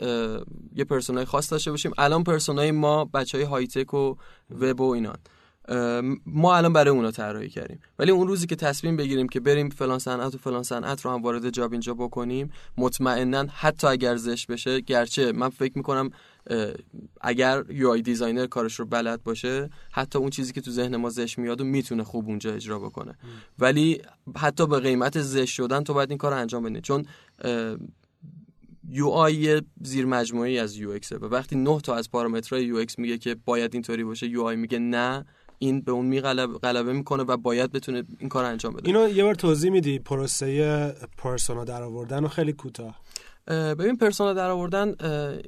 یه 0.75 0.83
persona 0.89 1.21
ی 1.21 1.25
خاص 1.25 1.51
داشته 1.51 1.71
باشیم. 1.71 1.91
الان 1.97 2.23
persona 2.23 2.65
ی 2.65 2.71
ما 2.71 3.05
بچه 3.05 3.37
های 3.37 3.47
high 3.47 3.67
tech 3.67 3.93
و 3.93 4.15
وب 4.59 4.81
و 4.81 4.89
اینان 4.91 5.17
ما 6.25 6.55
الان 6.55 6.73
برای 6.73 6.89
اونا 6.89 7.11
طراحی 7.11 7.49
کردیم. 7.49 7.79
ولی 7.99 8.11
اون 8.11 8.27
روزی 8.27 8.47
که 8.47 8.55
تصمیم 8.55 8.97
بگیریم 8.97 9.29
که 9.29 9.39
بریم 9.39 9.69
فلان 9.69 9.99
صنعت 9.99 10.35
و 10.35 10.37
فلان 10.37 10.63
صنعت 10.63 11.01
رو 11.01 11.11
هم 11.11 11.21
وارد 11.21 11.49
جابینجا 11.49 11.93
بکنیم 11.93 12.51
مطمئنا 12.77 13.45
حتی 13.53 13.87
اگر 13.87 14.15
زشت 14.15 14.51
بشه 14.51 14.79
گرچه 14.79 15.31
من 15.31 15.49
فکر 15.49 15.77
می‌کنم 15.77 16.09
اگر 17.21 17.63
UI 17.69 17.89
designer 17.89 18.47
کارش 18.47 18.75
رو 18.79 18.85
بلد 18.85 19.23
باشه 19.23 19.69
حتی 19.91 20.19
اون 20.19 20.29
چیزی 20.29 20.53
که 20.53 20.61
تو 20.61 20.71
ذهن 20.71 20.95
ما 20.95 21.09
زشت 21.09 21.37
میاد 21.37 21.61
و 21.61 21.63
می‌تونه 21.63 22.03
خوب 22.03 22.27
اونجا 22.27 22.53
اجرا 22.53 22.79
بکنه. 22.79 23.17
ولی 23.59 24.01
حتی 24.37 24.67
به 24.67 24.79
قیمت 24.79 25.21
زشت 25.21 25.53
شدن 25.53 25.83
تو 25.83 25.93
باید 25.93 26.09
این 26.09 26.17
کار 26.17 26.31
رو 26.31 26.37
انجام 26.37 26.63
بدی. 26.63 26.81
چون 26.81 27.05
UI 28.89 29.33
یه 29.33 29.61
زیر 29.81 30.05
مجموعه 30.05 30.59
از 30.61 30.75
UX 30.75 30.89
ه 30.89 31.17
و 31.17 31.25
وقتی 31.25 31.55
9 31.55 31.81
تا 31.81 31.95
از 31.95 32.11
پارامترهای 32.11 32.65
UX 32.65 32.99
میگه 32.99 33.17
که 33.17 33.35
باید 33.45 33.73
اینطوری 33.73 34.03
باشه 34.03 34.27
UI 34.27 34.55
میگه 34.55 34.79
نه. 34.79 35.25
این 35.59 35.81
به 35.81 35.91
اون 35.91 36.05
میغلب 36.05 36.53
غلبه 36.53 36.93
می‌کنه 36.93 37.23
و 37.23 37.37
باید 37.37 37.71
بتونه 37.71 38.03
این 38.19 38.29
کار 38.29 38.45
انجام 38.45 38.73
بده. 38.73 38.87
اینو 38.87 39.09
یه 39.09 39.23
بار 39.23 39.35
توضیح 39.35 39.71
میدی 39.71 39.99
پروسه 39.99 40.93
persona 41.17 41.65
در 41.65 41.83
آوردن 41.83 42.23
و 42.23 42.27
خیلی 42.27 42.53
کوتاه. 42.53 42.87
اه، 42.87 42.95
ببین 43.47 43.97
persona 43.97 44.33
در 44.33 44.49
آوردن 44.49 44.95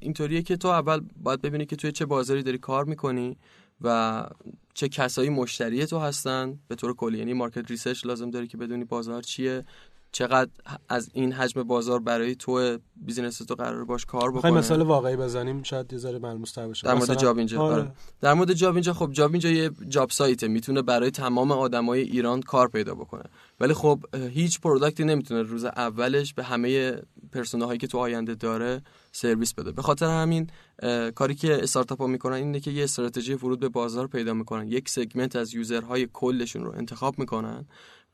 اینطوریه 0.01 0.41
که 0.41 0.57
تو 0.57 0.67
اول 0.67 1.01
باید 1.23 1.41
ببینی 1.41 1.65
که 1.65 1.75
توی 1.75 1.91
چه 1.91 2.05
بازاری 2.05 2.43
داری 2.43 2.57
کار 2.57 2.85
می‌کنی 2.85 3.37
و 3.81 4.25
چه 4.73 4.89
کسایی 4.89 5.29
مشتری 5.29 5.85
تو 5.85 5.99
هستن. 5.99 6.59
به 6.67 6.75
طور 6.75 6.93
کلی 6.93 7.17
یعنی 7.17 7.33
market 7.33 7.71
research 7.71 8.05
لازم 8.05 8.29
داری 8.29 8.47
که 8.47 8.57
بدونی 8.57 8.83
بازار 8.83 9.21
چیه. 9.21 9.65
چقدر 10.11 10.49
از 10.89 11.09
این 11.13 11.31
حجم 11.31 11.63
بازار 11.63 11.99
برای 11.99 12.35
تو 12.35 12.77
business 12.95 13.37
تو 13.37 13.55
قرار 13.55 13.85
باش 13.85 14.05
کار 14.05 14.31
بکنه. 14.31 14.51
مثال 14.51 14.81
واقعی 14.81 15.15
بزنیم؟ 15.15 15.63
شاید 15.63 15.93
یه 15.93 15.99
ذره 15.99 16.19
ملموس‌تر 16.19 16.67
باشه 16.67 16.87
در 16.87 16.93
مورد 16.93 17.19
جاب 17.19 17.37
اینجا 17.37 17.61
آره. 17.61 17.81
آره. 17.81 17.91
در 18.21 18.33
مورد 18.33 18.53
جاب 18.53 18.75
اینجا 18.75 18.93
خب 18.93 19.11
جاب 19.11 19.31
اینجا 19.31 19.49
یه 19.49 19.71
job 19.87 20.09
site 20.09 20.40
ه 20.40 20.47
می‌تونه 20.47 20.81
برای 20.81 21.11
تمام 21.11 21.51
آدمای 21.51 22.01
ایران 22.01 22.41
کار 22.41 22.67
پیدا 22.67 22.95
بکنه. 22.95 23.23
ولی 23.59 23.73
خب 23.73 23.99
هیچ 24.29 24.59
product 24.59 24.98
ی 24.98 25.03
نمی‌تونه 25.03 25.41
روز 25.41 25.65
اولش 25.65 26.33
به 26.33 26.43
همه 26.43 27.01
persona 27.31 27.65
هایی 27.65 27.79
که 27.79 27.87
تو 27.87 27.97
آینده 27.97 28.35
داره 28.35 28.81
سرویس 29.11 29.53
بده. 29.53 29.71
به 29.71 29.81
خاطر 29.81 30.05
همین 30.05 30.49
کاری 31.15 31.35
که 31.35 31.63
استارتاپ 31.63 32.01
ها 32.01 32.07
می‌کنن 32.07 32.35
اینه 32.35 32.59
که 32.59 32.71
یه 32.71 32.83
استراتژی 32.83 33.33
ورود 33.33 33.59
به 33.59 33.69
بازار 33.69 34.07
پیدا 34.07 34.33
می‌کنن. 34.33 34.67
یک 34.67 34.89
segment 34.89 35.35
از 35.35 35.53
user 35.53 35.89
های 35.89 36.07
کلشون 36.13 36.63
رو 36.63 36.71
انتخاب 36.71 37.19
می‌کنن 37.19 37.65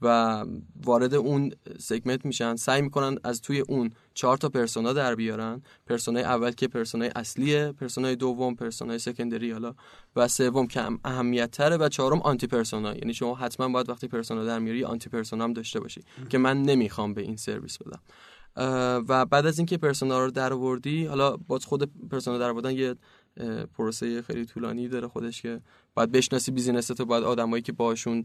و 0.01 0.45
وارد 0.83 1.13
اون 1.13 1.51
segment 1.79 2.25
میشن. 2.25 2.55
سعی 2.55 2.81
می‌کنن 2.81 3.17
از 3.23 3.41
توی 3.41 3.59
اون 3.59 3.91
چهار 4.13 4.37
تا 4.37 4.49
persona 4.49 4.93
در 4.93 5.15
بیارن. 5.15 5.61
persona 5.87 6.19
ی 6.19 6.23
اول 6.23 6.51
که 6.51 6.67
persona 6.67 7.06
ی 7.06 7.11
اصلیه 7.15 7.71
persona 7.71 8.10
ی 8.10 8.15
دوم 8.15 8.55
persona 8.55 8.99
ی 8.99 9.04
secondary 9.04 9.51
حالا 9.51 9.75
و 10.15 10.27
سوم 10.27 10.67
که 10.67 10.81
کم 10.81 10.99
اهمیت 11.05 11.51
تره 11.51 11.77
و 11.77 11.89
چهارم 11.89 12.21
anti 12.21 12.47
persona 12.47 12.95
یعنی 12.95 13.13
شما 13.13 13.35
حتما 13.35 13.69
باید 13.69 13.89
وقتی 13.89 14.07
persona 14.07 14.45
در 14.45 14.59
میاری 14.59 14.83
anti 14.83 15.09
persona 15.09 15.43
هم 15.43 15.53
داشته 15.53 15.79
باشی 15.79 16.01
که 16.29 16.37
من 16.37 16.61
نمی‌خوام 16.61 17.13
به 17.13 17.21
این 17.21 17.35
سرویس 17.35 17.77
بدم. 17.77 17.99
و 19.07 19.25
بعد 19.25 19.45
از 19.45 19.59
اینکه 19.59 19.77
persona 19.77 20.25
رو 20.25 20.31
در 20.31 20.53
آوردی 20.53 21.05
حالا 21.05 21.37
با 21.37 21.59
خود 21.59 22.09
persona 22.09 22.37
در 22.37 22.49
آوردن 22.49 22.71
یه 22.71 22.95
پروسه 23.77 24.21
خیلی 24.21 24.45
طولانی 24.45 24.87
داره 24.87 25.07
خودش 25.07 25.41
که 25.41 25.61
باید 25.93 26.11
بشناسی 26.11 26.51
business 26.51 26.87
تو 26.87 27.05
باید 27.05 27.23
آدمایی 27.23 27.63
که 27.63 27.71
باشون 27.71 28.23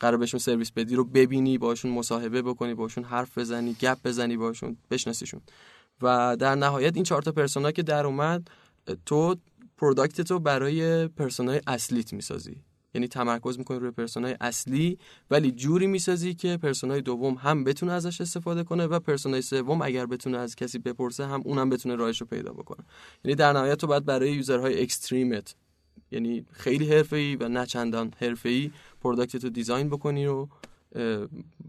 قرار 0.00 0.16
بهشون 0.16 0.40
سرویس 0.40 0.72
بدی 0.72 0.94
رو 0.94 1.04
ببینی 1.04 1.58
باشون 1.58 1.90
مصاحبه 1.90 2.42
بکنی 2.42 2.74
باشون 2.74 3.04
حرف 3.04 3.38
بزنی 3.38 3.76
گپ 3.80 3.98
بزنی 4.04 4.36
باشون 4.36 4.76
بشناسیشون. 4.90 5.40
و 6.02 6.36
در 6.36 6.54
نهایت 6.54 6.94
این 6.94 7.04
چهار 7.04 7.22
تا 7.22 7.32
persona 7.32 7.70
که 7.70 7.82
در 7.82 8.06
اومد 8.06 8.50
تو 9.06 9.36
product 9.76 10.20
تو 10.20 10.38
برای 10.38 11.08
persona 11.08 11.53
ی 11.53 11.60
اصلیت 11.66 12.12
می‌سازی. 12.12 12.62
یعنی 12.94 13.08
تمرکز 13.08 13.58
می‌کنی 13.58 13.78
روی 13.78 13.90
persona 13.90 14.30
ی 14.30 14.36
اصلی 14.40 14.98
ولی 15.30 15.52
جوری 15.52 15.86
می‌سازی 15.86 16.34
که 16.34 16.56
persona 16.56 16.94
ی 16.94 17.00
دوم 17.00 17.34
هم 17.34 17.64
بتونه 17.64 17.92
ازش 17.92 18.20
استفاده 18.20 18.64
کنه 18.64 18.86
و 18.86 18.98
persona 18.98 19.37
ی 19.37 19.42
سوم 19.42 19.82
اگر 19.82 20.06
بتونه 20.06 20.38
از 20.38 20.56
کسی 20.56 20.78
بپرسه 20.78 21.26
هم 21.26 21.42
اونم 21.44 21.70
بتونه 21.70 21.96
راهش 21.96 22.20
رو 22.20 22.26
پیدا 22.26 22.52
بکنه. 22.52 22.84
یعنی 23.24 23.34
در 23.34 23.52
نهایت 23.52 23.78
تو 23.78 23.86
باید 23.86 24.04
برای 24.04 24.32
user 24.32 24.82
های 24.82 24.96
extreme 24.96 25.47
ت 25.47 25.54
یعنی 26.10 26.46
خیلی 26.52 26.92
حرفه‌ای 26.92 27.36
و 27.36 27.48
نه 27.48 27.66
چندان 27.66 28.12
حرفه‌ای 28.18 28.70
product 29.00 29.36
تو 29.36 29.50
design 29.50 29.88
بکنی 29.88 30.26
و 30.26 30.46
اه، 30.94 31.26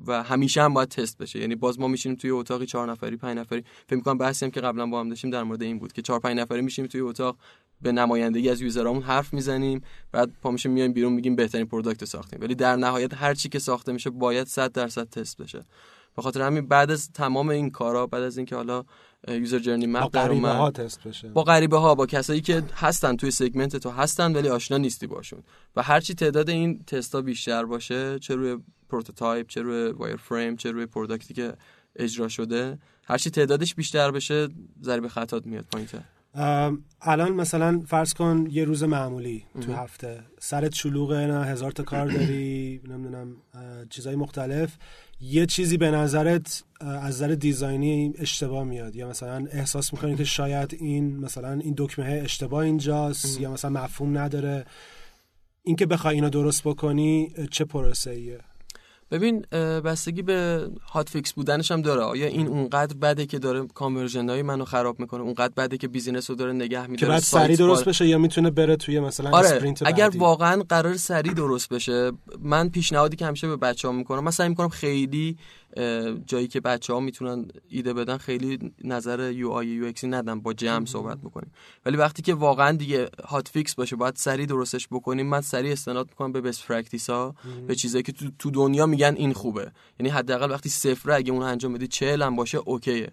و 0.08 0.24
همیشه 0.24 0.62
هم 0.62 0.74
باید 0.74 0.90
تست 0.90 1.18
بشه. 1.18 1.40
یعنی 1.40 1.56
باز 1.56 1.80
ما 1.80 1.88
میشینیم 1.88 2.18
توی 2.18 2.30
اتاقی 2.30 2.66
چهار 2.66 2.92
نفری 2.92 3.18
پنج 3.18 3.38
نفری. 3.38 3.64
فکر 3.88 3.96
می‌کنم 3.96 4.18
بحثی 4.18 4.46
هم 4.46 4.52
که 4.52 4.62
قبلا 4.62 4.86
با 4.86 5.00
هم 5.00 5.10
داشتیم 5.10 5.30
در 5.30 5.44
مورد 5.44 5.62
این 5.62 5.80
بود 5.80 5.94
که 5.94 6.02
چهار 6.02 6.20
پنج 6.20 6.38
نفری 6.38 6.62
میشیم 6.62 6.88
توی 6.88 7.02
اتاق 7.02 7.38
به 7.82 7.92
نمایندگی 7.92 8.50
از 8.50 8.62
user 8.62 8.86
امون 8.86 9.04
حرف 9.04 9.34
می‌زنیم. 9.34 9.82
بعد 10.12 10.32
پا 10.42 10.52
میشیم 10.52 10.72
میایم 10.72 10.94
بیرون 10.94 11.14
میگیم 11.14 11.36
بهترین 11.36 11.66
product 11.66 12.06
ساختیم. 12.06 12.42
ولی 12.42 12.56
در 12.56 12.76
نهایت 12.76 13.14
هر 13.14 13.34
چی 13.34 13.50
که 13.50 13.60
ساخته 13.60 13.92
میشه 13.92 14.10
باید 14.10 14.48
100 14.48 14.72
درصد 14.72 15.10
تست 15.10 15.38
بشه. 15.38 15.66
به 16.16 16.22
خاطر 16.22 16.42
همین 16.42 16.68
بعد 16.68 16.92
از 16.92 17.12
تمام 17.12 17.50
این 17.50 17.70
کارا 17.70 18.08
بعد 18.08 18.24
از 18.24 18.38
اینکه 18.38 18.56
حالا 18.56 18.84
user 19.28 19.60
journey 19.60 19.73
map 19.73 19.79
در 19.79 19.82
اومد 19.82 19.88
با 19.88 20.28
غریبه 20.28 20.60
ها 20.60 20.72
تست 20.72 21.04
بشه. 21.04 21.28
با 21.28 21.44
غریبه 21.44 21.78
ها 21.78 21.96
با 21.96 22.06
کسایی 22.06 22.42
که 22.42 22.64
هستن 22.76 23.16
توی 23.16 23.32
segment 23.32 23.76
تو 23.76 23.90
هستن 23.90 24.34
ولی 24.34 24.50
آشنا 24.50 24.78
نیستی 24.78 25.08
باشون. 25.08 25.44
و 25.76 25.82
هرچی 25.82 26.14
تعداد 26.14 26.50
این 26.50 26.84
تستا 26.88 27.22
بیشتر 27.22 27.66
باشه 27.66 28.20
چه 28.20 28.36
روی 28.36 28.58
prototype 28.90 29.48
چه 29.48 29.62
روی 29.62 29.92
wireframe 29.92 30.56
چه 30.56 30.72
روی 30.72 30.86
product 30.86 31.28
ی 31.28 31.34
که 31.34 31.54
اجرا 31.96 32.28
شده 32.28 32.80
هرچی 33.06 33.30
تعدادش 33.30 33.76
بیشتر 33.76 34.12
بشه 34.12 34.48
ضریب 34.82 35.08
خطات 35.08 35.46
میاد 35.46 35.66
پایینتر. 35.72 36.04
الان 37.02 37.32
مثلا 37.32 37.84
فرض 37.88 38.14
کن 38.14 38.48
یه 38.52 38.64
روز 38.64 38.84
معمولی 38.84 39.46
تو 39.62 39.74
هفته. 39.74 40.20
سرت 40.40 40.74
شلوغه 40.74 41.16
نه 41.16 41.46
هزار 41.46 41.72
تا 41.72 41.84
کار 41.84 42.08
داری 42.08 42.82
نمی‌دونم 42.88 43.36
چیزای 43.90 44.16
مختلف. 44.16 44.78
یه 45.22 45.46
چیزی 45.46 45.78
به 45.78 45.92
نظرت 45.92 46.64
از 46.80 47.04
نظر 47.04 47.28
دیزاینی 47.28 48.14
اشتباه 48.18 48.64
میاد؟ 48.64 48.96
یا 48.96 49.10
مثلا 49.10 49.48
احساس 49.52 49.94
می‌کنی 49.94 50.16
که 50.16 50.24
شاید 50.24 50.78
این 50.80 51.18
مثلا 51.18 51.52
این 51.52 51.74
دکمه 51.78 52.22
اشتباه 52.24 52.60
اینجاست؟ 52.60 53.42
یا 53.42 53.52
مثلا 53.52 53.72
مفهوم 53.72 54.18
نداره؟ 54.18 54.66
اینکه 55.64 55.86
بخوای 55.86 56.16
اینو 56.16 56.30
درست 56.30 56.64
بکنی 56.64 57.34
چه 57.52 57.66
پروسه 57.66 58.12
ایه 58.12 58.40
ببین 59.12 59.42
بستگی 59.82 60.22
به 60.22 60.70
hotfix 60.92 61.34
بودنش 61.34 61.72
هم 61.72 61.82
داره 61.82 62.02
آیا 62.02 62.28
این 62.28 62.48
اونقدر 62.48 62.96
بده 62.98 63.26
که 63.26 63.40
داره 63.40 63.68
conversion 63.68 64.30
های 64.30 64.42
منو 64.42 64.66
خراب 64.66 65.00
می‌کنه 65.00 65.22
اونقدر 65.22 65.54
بده 65.58 65.78
که 65.78 65.88
business 65.88 66.30
رو 66.30 66.36
داره 66.36 66.54
نگه 66.54 66.82
که 66.82 66.88
میداره 66.88 67.14
بعد 67.14 67.22
سریع 67.22 67.58
درست 67.58 67.86
بشه 67.86 68.08
یا 68.08 68.18
می‌تونه 68.18 68.50
بره 68.50 68.76
توی 68.76 69.00
مثلا 69.00 69.30
آره 69.30 69.48
sprint 69.48 69.88
اگر 69.88 70.06
بعدی؟ 70.06 70.18
واقعا 70.18 70.64
قرار 70.70 70.98
سریع 70.98 71.34
درست 71.34 71.70
بشه 71.70 72.12
من 72.40 72.70
پیشنهادی 72.70 73.16
که 73.16 73.26
همیشه 73.26 73.48
به 73.48 73.58
بچه 73.58 73.88
ها 73.88 73.94
می‌کنم 73.94 74.24
من 74.24 74.32
سعی 74.32 74.50
می‌کنم 74.50 74.70
خیلی 74.70 75.38
جایی 76.26 76.48
که 76.48 76.60
بچه 76.60 76.94
ها 76.94 77.00
می‌تونن 77.00 77.48
ایده 77.70 77.94
بدن 77.94 78.18
خیلی 78.18 78.74
نظر 78.84 79.32
UI 79.32 79.86
UX 79.86 80.01
ی 80.01 80.08
ندن 80.08 80.40
با 80.40 80.54
جمع 80.54 80.86
صحبت 80.86 81.18
بکنیم. 81.18 81.52
ولی 81.86 81.98
وقتی 81.98 82.22
که 82.22 82.34
واقعا 82.34 82.72
دیگه 82.72 83.10
hotfix 83.26 83.76
باشه 83.76 83.96
باید 83.96 84.16
سریع 84.16 84.46
درستش 84.46 84.88
بکنیم 84.88 85.28
من 85.28 85.42
سریع 85.42 85.72
استناد 85.72 86.08
می‌کنم 86.10 86.32
به 86.32 86.42
best 86.42 86.68
practice 86.68 87.10
ها 87.10 87.36
به 87.68 87.76
چیزایی 87.76 88.04
که 88.04 88.12
تو, 88.40 88.52
دنیا 88.52 88.86
میگن 88.86 89.16
این 89.18 89.34
خوبه. 89.34 89.72
یعنی 90.00 90.10
حداقل 90.10 90.52
وقتی 90.52 90.70
صفر 90.70 91.12
اگه 91.12 91.32
اون 91.32 91.44
انجام 91.44 91.74
بدی 91.74 91.88
40 91.88 92.22
هم 92.22 92.36
باشه 92.36 92.58
okay 92.58 92.94
ه. 92.94 93.12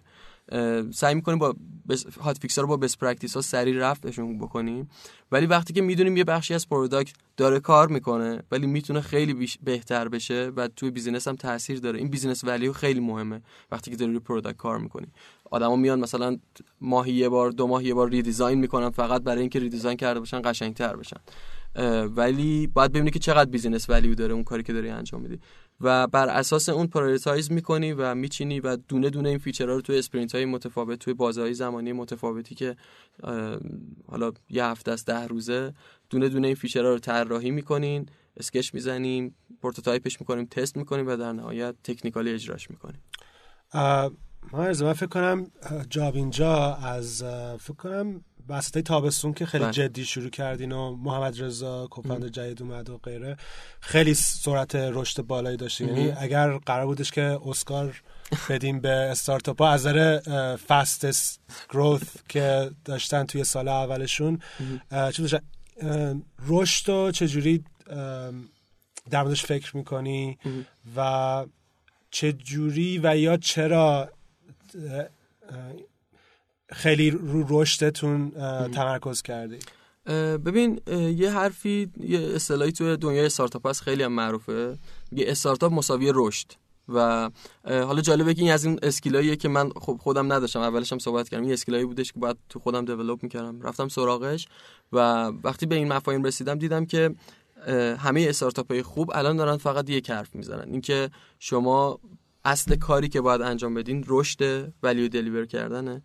سعی 0.93 1.15
می‌کنیم 1.15 1.39
با 1.39 1.55
بس 1.89 2.05
hotfix 2.17 2.59
رو 2.59 2.67
با 2.67 2.77
best 2.77 2.97
practice 2.97 3.35
ها 3.35 3.41
سریع 3.41 3.77
رفعشون 3.77 4.37
بکنیم. 4.37 4.89
ولی 5.31 5.45
وقتی 5.45 5.73
که 5.73 5.81
می‌دونیم 5.81 6.17
یه 6.17 6.23
بخشی 6.23 6.53
از 6.53 6.69
product 6.69 7.13
داره 7.37 7.59
کار 7.59 7.87
می‌کنه 7.87 8.43
ولی 8.51 8.67
می‌تونه 8.67 9.01
خیلی 9.01 9.33
بیش 9.33 9.57
بهتر 9.63 10.07
بشه 10.07 10.51
و 10.55 10.67
توی 10.67 10.91
business 10.91 11.27
هم 11.27 11.35
تاثیر 11.35 11.79
داره. 11.79 11.99
این 11.99 12.09
business 12.09 12.43
value 12.43 12.73
خیلی 12.73 12.99
مهمه 12.99 13.41
وقتی 13.71 13.91
که 13.91 13.97
داری 13.97 14.11
روی 14.11 14.19
product 14.19 14.57
کار 14.57 14.77
می‌کنی 14.77 15.07
آدما 15.51 15.75
میان 15.75 15.99
مثلا 15.99 16.37
ماهی 16.81 17.13
یه 17.13 17.29
بار 17.29 17.51
دو 17.51 17.67
ماه 17.67 17.85
یه 17.85 17.93
بار 17.93 18.09
redesign 18.09 18.59
می‌کنن 18.59 18.89
فقط 18.89 19.21
برای 19.21 19.41
اینکه 19.41 19.59
redesign 19.59 19.97
کرده 19.97 20.19
باشن 20.19 20.41
قشنگتر 20.45 20.95
بشن. 20.95 21.17
ولی 22.15 22.67
باید 22.67 22.91
ببینی 22.91 23.11
که 23.11 23.19
چقدر 23.19 23.49
business 23.49 23.89
value 23.89 24.15
داره 24.15 24.33
اون 24.33 24.43
کاری 24.43 24.63
که 24.63 24.73
داری 24.73 24.89
انجام 24.89 25.21
میدی. 25.21 25.39
و 25.81 26.07
بر 26.07 26.29
اساس 26.29 26.69
اون 26.69 26.87
prioritize 26.87 27.51
می‌کنی 27.51 27.93
و 27.93 28.15
میچینی 28.15 28.59
و 28.59 28.75
دونه 28.75 29.09
دونه 29.09 29.29
این 29.29 29.37
feature 29.37 29.70
ها 29.70 29.75
رو 29.75 29.81
توی 29.81 29.97
sprint 29.97 30.35
های 30.35 30.45
متفاوت 30.45 30.99
توی 30.99 31.13
بازه‌های 31.13 31.53
زمانی 31.53 31.93
متفاوتی 31.93 32.55
که 32.55 32.75
حالا 34.07 34.31
یه 34.49 34.65
هفته 34.65 34.91
است 34.91 35.07
ده 35.07 35.27
روزه 35.27 35.73
دونه 36.09 36.29
دونه 36.29 36.47
این 36.47 36.55
feature 36.55 36.85
ها 36.85 36.89
رو 36.89 36.99
طراحی 36.99 37.51
می‌کنین 37.51 38.05
sketch 38.37 38.73
می‌زنیم 38.73 39.35
prototype 39.61 40.10
ش 40.10 40.21
می‌کنیم 40.21 40.45
تست 40.45 40.77
می‌کنیم 40.77 41.07
و 41.07 41.15
در 41.15 41.33
نهایت 41.33 41.75
technically 41.83 42.33
اجراش 42.33 42.69
می‌کنیم. 42.69 43.01
من 44.53 44.93
فکر 44.93 45.05
کنم 45.05 45.51
جاب 45.89 46.15
اینجا 46.15 46.75
از 46.75 47.23
فکر 47.59 47.73
کنم 47.77 48.21
وسط 48.49 48.77
تابستون 48.79 49.33
که 49.33 49.45
خیلی 49.45 49.63
بله. 49.63 49.73
جدی 49.73 50.05
شروع 50.05 50.29
کردین 50.29 50.71
و 50.71 50.95
محمد 50.95 51.41
رضا 51.41 51.87
کوفند 51.87 52.27
جدید 52.27 52.61
اومد 52.61 52.89
و 52.89 52.97
غیره. 52.97 53.37
خیلی 53.79 54.13
سرعت 54.13 54.75
رشد 54.75 55.21
بالایی 55.21 55.57
داشتین. 55.57 55.87
یعنی 55.87 56.11
اگر 56.11 56.57
قرار 56.57 56.85
بودش 56.85 57.11
که 57.11 57.39
اسکار 57.45 58.01
بدیم 58.49 58.79
به 58.79 58.89
استارتاپ 58.89 59.61
ها 59.61 59.69
از 59.69 59.87
نظر 59.87 60.19
فستست 60.55 61.39
گروث 61.69 62.01
که 62.29 62.71
داشتن 62.85 63.25
توی 63.25 63.43
سال 63.43 63.67
اولشون 63.67 64.39
چه 65.13 65.41
رشد 66.47 66.89
و 66.89 67.11
چجوری 67.11 67.63
در 69.09 69.23
موردش 69.23 69.45
فکر 69.45 69.77
می‌کنی 69.77 70.37
و 70.95 71.45
چجوری 72.11 72.99
و 73.03 73.17
یا 73.17 73.37
چرا 73.37 74.09
خیلی 76.71 77.11
رو 77.11 77.45
رشدتون 77.49 78.31
تمرکز 78.71 79.21
کردی. 79.21 79.59
ببین 80.45 80.81
یه 81.17 81.31
حرفی 81.31 81.91
یه 81.99 82.19
اصطلاحی 82.19 82.71
توی 82.71 82.97
دنیای 82.97 83.25
استارتاپ 83.25 83.67
هست 83.67 83.81
خیلی 83.81 84.03
هم 84.03 84.11
معروفه. 84.11 84.77
میگه 85.11 85.25
استارتاپ 85.27 85.73
مساوی 85.73 86.11
رشد. 86.15 86.51
و 86.93 87.29
حالا 87.65 88.01
جالبه 88.01 88.33
که 88.33 88.41
این 88.41 88.51
از 88.51 88.65
این 88.65 88.79
اسکیلاییه 88.83 89.35
که 89.35 89.47
من 89.47 89.69
خب 89.69 89.99
خودم 90.01 90.33
نداشتم. 90.33 90.59
اولش 90.59 90.91
هم 90.91 90.99
صحبت 90.99 91.29
کردم. 91.29 91.43
این 91.43 91.53
اسکیلایی 91.53 91.85
بودش 91.85 92.11
که 92.11 92.19
باید 92.19 92.37
تو 92.49 92.59
خودم 92.59 92.85
دیولپ 92.85 93.23
می‌کردم. 93.23 93.61
رفتم 93.61 93.87
سراغش 93.87 94.47
و 94.91 95.27
وقتی 95.43 95.65
به 95.65 95.75
این 95.75 95.87
مفاهیم 95.87 96.23
رسیدم 96.23 96.55
دیدم 96.55 96.85
که 96.85 97.15
همه 97.97 98.25
استارتاپ 98.29 98.71
های 98.71 98.83
خوب 98.83 99.11
الان 99.13 99.37
دارن 99.37 99.57
فقط 99.57 99.89
یک 99.89 100.09
حرف 100.09 100.35
می‌زنن. 100.35 100.71
اینکه 100.71 101.09
شما 101.39 101.99
اصل 102.45 102.75
کاری 102.75 103.09
که 103.09 103.21
باید 103.21 103.41
انجام 103.41 103.73
بدین 103.73 104.05
رشد 104.07 104.73
value 104.83 105.07
deliver 105.07 105.45
کردنه. 105.45 106.01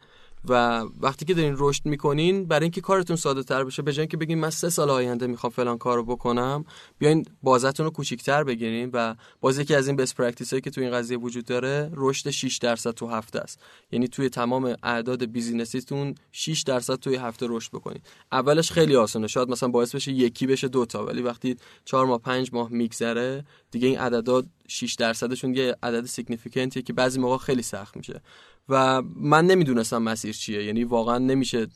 و 0.48 0.84
وقتی 1.00 1.24
که 1.24 1.34
دارین 1.34 1.54
رشد 1.58 1.86
می‌کنین 1.86 2.46
برای 2.46 2.64
اینکه 2.64 2.80
کارتون 2.80 3.16
ساده 3.16 3.42
تر 3.42 3.64
بشه 3.64 3.82
به 3.82 3.92
جای 3.92 4.02
اینکه 4.02 4.16
بگین 4.16 4.38
من 4.38 4.50
سه 4.50 4.70
سال 4.70 4.90
آینده 4.90 5.26
می‌خوام 5.26 5.50
فلان 5.50 5.78
کارو 5.78 6.04
بکنم 6.04 6.64
بیاین 6.98 7.24
بازه‌تون 7.42 7.86
رو 7.86 7.92
کوچیک‌تر 7.92 8.44
بگیرین 8.44 8.90
و 8.92 9.14
باز 9.40 9.58
یکی 9.58 9.74
از 9.74 9.86
این 9.86 9.96
best 9.96 10.14
practice 10.14 10.50
هایی 10.50 10.60
که 10.60 10.70
تو 10.70 10.80
این 10.80 10.90
قضیه 10.90 11.18
وجود 11.18 11.44
داره 11.44 11.90
رشد 11.94 12.30
6 12.30 12.58
درصد 12.58 12.90
تو 12.90 13.08
هفته 13.08 13.38
است. 13.38 13.60
یعنی 13.92 14.08
توی 14.08 14.28
تمام 14.28 14.76
اعداد 14.82 15.24
business 15.24 15.84
یتون 15.84 16.14
6 16.32 16.62
درصد 16.62 16.94
توی 16.94 17.16
هفته 17.16 17.46
رشد 17.48 17.70
بکنین. 17.72 18.00
اولش 18.32 18.72
خیلی 18.72 18.96
آسونه. 18.96 19.26
شاید 19.26 19.48
مثلا 19.48 19.68
باعث 19.68 19.94
بشه 19.94 20.12
یکی 20.12 20.46
بشه 20.46 20.68
دوتا 20.68 21.06
ولی 21.06 21.22
وقتی 21.22 21.56
4 21.84 22.06
ماه 22.06 22.18
5 22.18 22.50
ماه 22.52 22.68
میگذره 22.68 23.44
دیگه 23.70 23.88
این 23.88 23.98
عددا 23.98 24.42
6 24.68 24.94
درصدشون 24.94 25.54
یه 25.54 25.76
عدد 25.82 26.06
سیگنیفیکنتیه 26.06 26.82
که 26.82 26.92
بعضی 26.92 27.20
موقع 27.20 27.36
خیلی 27.36 27.62
سخت 27.62 27.96
میشه. 27.96 28.20
و 28.68 29.02
من 29.02 29.46
نمی‌دونستم 29.46 30.02
مسیر 30.02 30.32
چیه. 30.32 30.64
یعنی 30.64 30.84
واقعا 30.84 31.18
نمیشه 31.18 31.66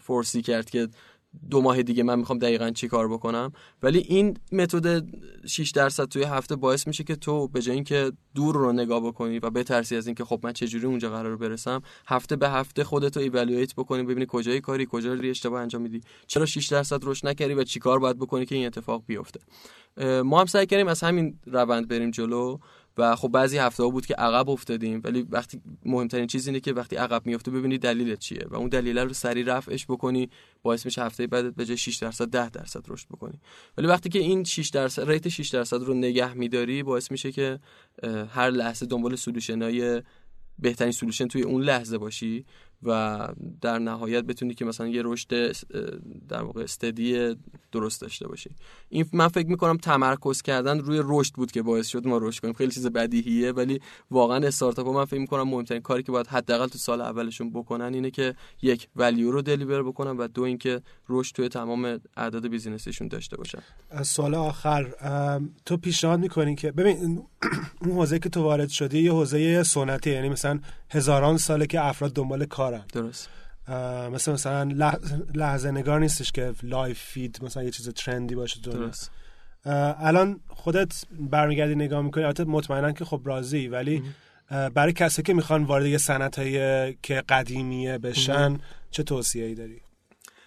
فورسی 0.00 0.42
کرد 0.42 0.70
که 0.70 0.88
دو 1.50 1.60
ماه 1.60 1.82
دیگه 1.82 2.02
من 2.02 2.18
می‌خوام 2.18 2.38
دقیقا 2.38 2.70
چی 2.70 2.88
کار 2.88 3.08
بکنم. 3.08 3.52
ولی 3.82 3.98
این 3.98 4.36
متد 4.52 5.06
6 5.46 5.70
درصد 5.70 6.04
توی 6.04 6.22
هفته 6.22 6.56
باعث 6.56 6.86
میشه 6.86 7.04
که 7.04 7.16
تو 7.16 7.48
به 7.48 7.62
جای 7.62 7.74
اینکه 7.74 8.12
دور 8.34 8.54
رو 8.54 8.72
نگاه 8.72 9.00
بکنی 9.00 9.38
و 9.38 9.50
بترسی 9.50 9.96
از 9.96 10.06
اینکه 10.06 10.24
خب 10.24 10.40
من 10.42 10.52
چجوری 10.52 10.86
اونجا 10.86 11.10
قرار 11.10 11.36
برسم 11.36 11.82
هفته 12.06 12.36
به 12.36 12.48
هفته 12.48 12.84
خودتو 12.84 13.20
ایوالویت 13.20 13.74
بکنی 13.74 14.02
ببینی 14.02 14.26
کجای 14.28 14.60
کاری 14.60 14.86
کجا 14.90 15.14
داری 15.14 15.30
اشتباه 15.30 15.62
انجام 15.62 15.82
میدی. 15.82 16.00
چرا 16.26 16.46
6 16.46 16.66
درصد 16.66 17.00
رشد 17.02 17.26
نکردی 17.26 17.54
و 17.54 17.64
چیکار 17.64 17.98
باید 17.98 18.18
بکنی 18.18 18.46
که 18.46 18.54
این 18.54 18.66
اتفاق 18.66 19.02
بیفته؟ 19.06 19.40
ما 20.24 20.40
هم 20.40 20.46
سعی 20.46 20.66
کردیم 20.66 20.88
از 20.88 21.02
همین 21.02 21.38
روند 21.46 21.88
بریم 21.88 22.10
جلو. 22.10 22.58
و 22.98 23.16
خب 23.16 23.28
بعضی 23.28 23.58
هفته 23.58 23.82
ها 23.82 23.88
بود 23.88 24.06
که 24.06 24.14
عقب 24.14 24.50
افتادیم 24.50 25.00
ولی 25.04 25.22
وقتی 25.22 25.60
مهمترین 25.84 26.26
چیز 26.26 26.46
اینه 26.46 26.60
که 26.60 26.72
وقتی 26.72 26.96
عقب 26.96 27.26
میفته 27.26 27.50
ببینی 27.50 27.78
دلیل 27.78 28.16
چیه 28.16 28.46
و 28.50 28.56
اون 28.56 28.68
دلیل 28.68 28.98
رو 28.98 29.12
سریع 29.12 29.56
رفعش 29.56 29.86
بکنی 29.86 30.30
باعث 30.62 30.84
میشه 30.84 31.02
هفته 31.02 31.26
بعد 31.26 31.56
به 31.56 31.64
جای 31.64 31.76
6 31.76 31.96
درصد 31.96 32.30
10 32.30 32.50
درصد 32.50 32.84
رشد 32.88 33.08
بکنی. 33.08 33.40
ولی 33.78 33.86
وقتی 33.86 34.08
که 34.08 34.18
این 34.18 34.44
6 34.44 34.68
درصد 34.68 35.10
rate 35.10 35.28
6 35.28 35.48
درصد 35.48 35.82
رو 35.82 35.94
نگه 35.94 36.34
میداری 36.34 36.82
باعث 36.82 37.10
میشه 37.10 37.32
که 37.32 37.60
هر 38.30 38.50
لحظه 38.50 38.86
دنبال 38.86 39.16
solution 39.16 39.62
های 39.62 40.02
بهترین 40.58 40.92
solution 40.92 41.28
توی 41.28 41.42
اون 41.42 41.62
لحظه 41.62 41.98
باشی. 41.98 42.44
و 42.82 43.28
در 43.60 43.78
نهایت 43.78 44.24
بتونی 44.24 44.54
که 44.54 44.64
مثلا 44.64 44.88
یه 44.88 45.02
رشد 45.04 45.52
در 46.28 46.42
واقع 46.42 46.62
استدی 46.62 47.36
درست 47.72 48.00
داشته 48.00 48.28
باشی. 48.28 48.50
این 48.88 49.06
من 49.12 49.28
فکر 49.28 49.46
می‌کنم 49.46 49.76
تمرکز 49.76 50.42
کردن 50.42 50.78
روی 50.78 51.00
رشد 51.04 51.34
بود 51.34 51.52
که 51.52 51.62
باعث 51.62 51.86
شد 51.86 52.06
ما 52.06 52.18
رشد 52.18 52.40
کنیم. 52.40 52.54
خیلی 52.54 52.70
چیز 52.70 52.86
بدیهیه 52.86 53.52
ولی 53.52 53.80
واقعا 54.10 54.46
استارتاپ 54.46 54.88
من 54.88 55.04
فکر 55.04 55.20
می‌کنم 55.20 55.48
مهمترین 55.48 55.82
کاری 55.82 56.02
که 56.02 56.12
باید 56.12 56.26
حداقل 56.26 56.66
تو 56.66 56.78
سال 56.78 57.00
اولشون 57.00 57.50
بکنن 57.50 57.94
اینه 57.94 58.10
که 58.10 58.34
یک 58.62 58.88
ولیو 58.96 59.30
رو 59.30 59.42
دلیور 59.42 59.82
بکنن 59.82 60.16
و 60.16 60.28
دو 60.28 60.42
اینکه 60.42 60.82
رشد 61.08 61.34
توی 61.34 61.48
تمام 61.48 62.00
اعداد 62.16 62.48
بیزینسشون 62.48 63.08
داشته 63.08 63.36
باشن. 63.36 63.62
سال 64.02 64.34
آخر 64.34 64.92
تو 65.64 65.76
پیشنهاد 65.76 66.20
می‌کنی 66.20 66.54
که 66.54 66.72
ببین 66.72 66.96
اون 67.82 67.92
حوزه 67.92 68.18
که 68.18 68.28
تو 68.28 68.42
وارد 68.42 68.68
شدی 68.68 68.98
یه 68.98 69.12
حوزه 69.12 69.62
سنتی 69.62 70.10
یعنی 70.10 70.28
مثلا 70.28 70.60
هزاران 70.90 71.36
ساله 71.36 71.66
که 71.66 71.84
افراد 71.84 72.12
دنبال 72.12 72.44
کارن. 72.70 72.84
درست. 72.92 73.28
مثلا 74.12 74.34
مثلا 74.34 74.62
لحظه 75.34 75.70
نگار 75.70 76.00
نیستش 76.00 76.32
که 76.32 76.54
live 76.62 77.00
feed 77.00 77.38
مثلا 77.42 77.62
یه 77.62 77.70
چیز 77.70 77.88
trend 77.88 78.26
ی 78.26 78.34
باشه 78.34 78.60
درست. 78.60 79.10
الان 79.64 80.40
خودت 80.48 81.04
برمیگردی 81.10 81.74
نگاه 81.74 82.02
می‌کنی 82.02 82.24
البته 82.24 82.44
مطمئنا 82.44 82.92
که 82.92 83.04
خب 83.04 83.20
راضی 83.24 83.68
ولی 83.68 84.02
برای 84.74 84.92
کسی 84.92 85.22
که 85.22 85.34
می‌خوان 85.34 85.64
وارد 85.64 85.86
یه 85.86 85.98
صنعت 85.98 86.34
که 87.02 87.22
قدیمیه 87.28 87.98
بشن 87.98 88.58
چه 88.90 89.02
توصیه 89.02 89.44
ای 89.44 89.54
داری؟ 89.54 89.80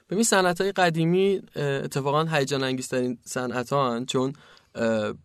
ببین 0.09 0.23
صنعت 0.23 0.61
های 0.61 0.71
قدیمی 0.71 1.41
اتفاقا 1.55 2.23
هیجان 2.23 2.63
انگیزترین 2.63 3.17
صنعت 3.25 3.73
ها 3.73 4.05
چون 4.05 4.33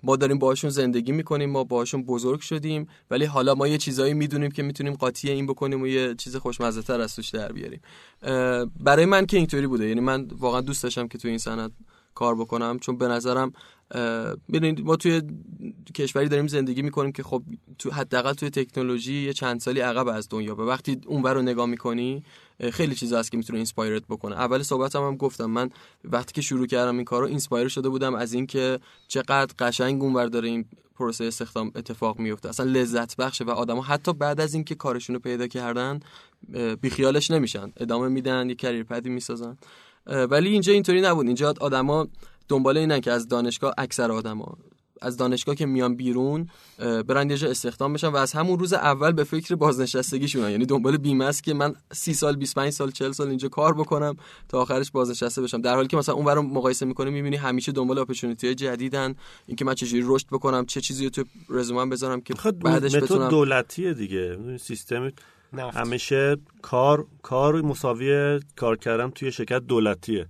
ما 0.02 0.16
داریم 0.16 0.38
باهاشون 0.38 0.70
زندگی 0.70 1.12
می‌کنیم 1.12 1.50
ما 1.50 1.64
باهاشون 1.64 2.02
بزرگ 2.02 2.40
شدیم 2.40 2.88
ولی 3.10 3.24
حالا 3.24 3.54
ما 3.54 3.68
یه 3.68 3.78
چیزایی 3.78 4.14
می‌دونیم 4.14 4.50
که 4.50 4.62
می‌تونیم 4.62 4.94
قاطی 4.94 5.30
این 5.30 5.46
بکنیم 5.46 5.82
و 5.82 5.86
یه 5.86 6.14
چیز 6.14 6.36
خوشمزه 6.36 6.82
تر 6.82 7.00
از 7.00 7.16
توش 7.16 7.28
در 7.28 7.52
بیاریم. 7.52 7.80
برای 8.80 9.04
من 9.04 9.26
که 9.26 9.36
اینطوری 9.36 9.66
بوده. 9.66 9.88
یعنی 9.88 10.00
من 10.00 10.28
واقعا 10.38 10.60
دوست 10.60 10.82
داشتم 10.82 11.08
که 11.08 11.18
تو 11.18 11.28
این 11.28 11.38
صنعت 11.38 11.70
کار 12.14 12.34
بکنم 12.34 12.78
چون 12.78 12.98
به 12.98 13.08
نظرم 13.08 13.52
ببینید 14.52 14.80
ما 14.84 14.96
توی 14.96 15.22
کشوری 15.94 16.28
داریم 16.28 16.46
زندگی 16.46 16.82
می‌کنیم 16.82 17.12
که 17.12 17.22
خب 17.22 17.42
تو 17.78 17.90
حداقل 17.90 18.32
توی 18.32 18.50
تکنولوژی 18.50 19.14
یه 19.14 19.32
چند 19.32 19.60
سالی 19.60 19.80
عقب 19.80 20.08
از 20.08 20.28
دنیا 20.30 20.54
به 20.54 20.64
وقتی 20.64 21.00
اونور 21.06 21.34
رو 21.34 21.42
نگاه 21.42 21.66
می‌کنی 21.66 22.24
خیلی 22.72 22.94
چیز 22.94 23.12
هست 23.12 23.30
که 23.30 23.36
می‌تونه 23.36 23.56
inspire 23.56 23.97
ت 23.97 24.02
بکنه. 24.08 24.36
اول 24.36 24.62
صحبتم 24.62 24.98
هم, 24.98 25.06
هم 25.06 25.16
گفتم 25.16 25.46
من 25.46 25.70
وقتی 26.04 26.32
که 26.32 26.40
شروع 26.40 26.66
کردم 26.66 26.96
این 26.96 27.04
کارو 27.04 27.26
inspire 27.26 27.68
شده 27.68 27.88
بودم 27.88 28.14
از 28.14 28.32
اینکه 28.32 28.78
چقدر 29.08 29.54
قشنگ 29.58 30.02
اونور 30.02 30.26
داره 30.26 30.48
این 30.48 30.64
پروسه 30.94 31.24
استخدام 31.24 31.72
اتفاق 31.74 32.18
میفته 32.18 32.48
اصلا 32.48 32.66
لذت 32.66 33.16
بخشه 33.16 33.44
و 33.44 33.50
آدما 33.50 33.82
حتی 33.82 34.12
بعد 34.12 34.40
از 34.40 34.54
اینکه 34.54 34.74
کارشون 34.74 35.14
رو 35.14 35.20
پیدا 35.20 35.46
کردن 35.46 36.00
بیخیالش 36.80 37.30
نمیشن. 37.30 37.72
ادامه 37.76 38.08
میدن 38.08 38.48
یه 38.48 38.54
کریر 38.54 38.84
پدی 38.84 39.10
می‌سازن. 39.10 39.56
ولی 40.06 40.48
اینجا 40.48 40.72
اینطوری 40.72 41.00
نبود. 41.00 41.26
اینجا 41.26 41.54
آدما 41.60 42.08
دنبال 42.48 42.78
اینن 42.78 43.00
که 43.00 43.12
از 43.12 43.28
دانشگاه 43.28 43.74
اکثر 43.78 44.12
آدما 44.12 44.56
از 45.02 45.16
دانشگاه 45.16 45.54
که 45.54 45.66
میان 45.66 45.96
بیرون 45.96 46.48
برن 46.78 47.30
یه 47.30 47.36
جا 47.36 47.50
استخدام 47.50 47.92
بشن 47.92 48.08
و 48.08 48.16
از 48.16 48.32
همون 48.32 48.58
روز 48.58 48.72
اول 48.72 49.12
به 49.12 49.24
فکر 49.24 49.54
بازنشستگیشونن. 49.54 50.50
یعنی 50.50 50.66
دنبال 50.66 50.96
بیمه 50.96 51.24
است 51.24 51.44
که 51.44 51.54
من 51.54 51.74
30 51.92 52.14
سال 52.14 52.36
25 52.36 52.72
سال 52.72 52.90
40 52.90 53.12
سال 53.12 53.28
اینجا 53.28 53.48
کار 53.48 53.74
بکنم 53.74 54.16
تا 54.48 54.60
آخرش 54.60 54.90
بازنشسته 54.90 55.42
بشم. 55.42 55.60
در 55.60 55.74
حالی 55.74 55.88
که 55.88 55.96
مثلا 55.96 56.14
اون 56.14 56.24
برو 56.24 56.42
مقایسه 56.42 56.86
می‌کنه 56.86 57.10
می‌بینی 57.10 57.36
همیشه 57.36 57.72
دنبال 57.72 57.98
اپورتونتی 57.98 58.54
جدیدن. 58.54 59.14
اینکه 59.46 59.64
من 59.64 59.74
چجوری 59.74 60.02
رشد 60.06 60.26
بکنم 60.26 60.66
چه 60.66 60.80
چیزی 60.80 61.04
رو 61.04 61.10
تو 61.10 61.24
رزومم 61.48 61.90
بذارم 61.90 62.20
که 62.20 62.34
بعدش 62.64 62.96
بتونم 62.96 63.28
دولتیه 63.28 63.94
دیگه. 63.94 64.38
سیستم 64.58 65.12
همیشه 65.74 66.36
کار 66.62 67.06
کار 67.22 67.62
مساوی 67.62 68.40
کار 68.56 68.76
کردن 68.76 69.10
توی 69.10 69.32
شرکت 69.32 69.66
دولتیه. 69.66 70.26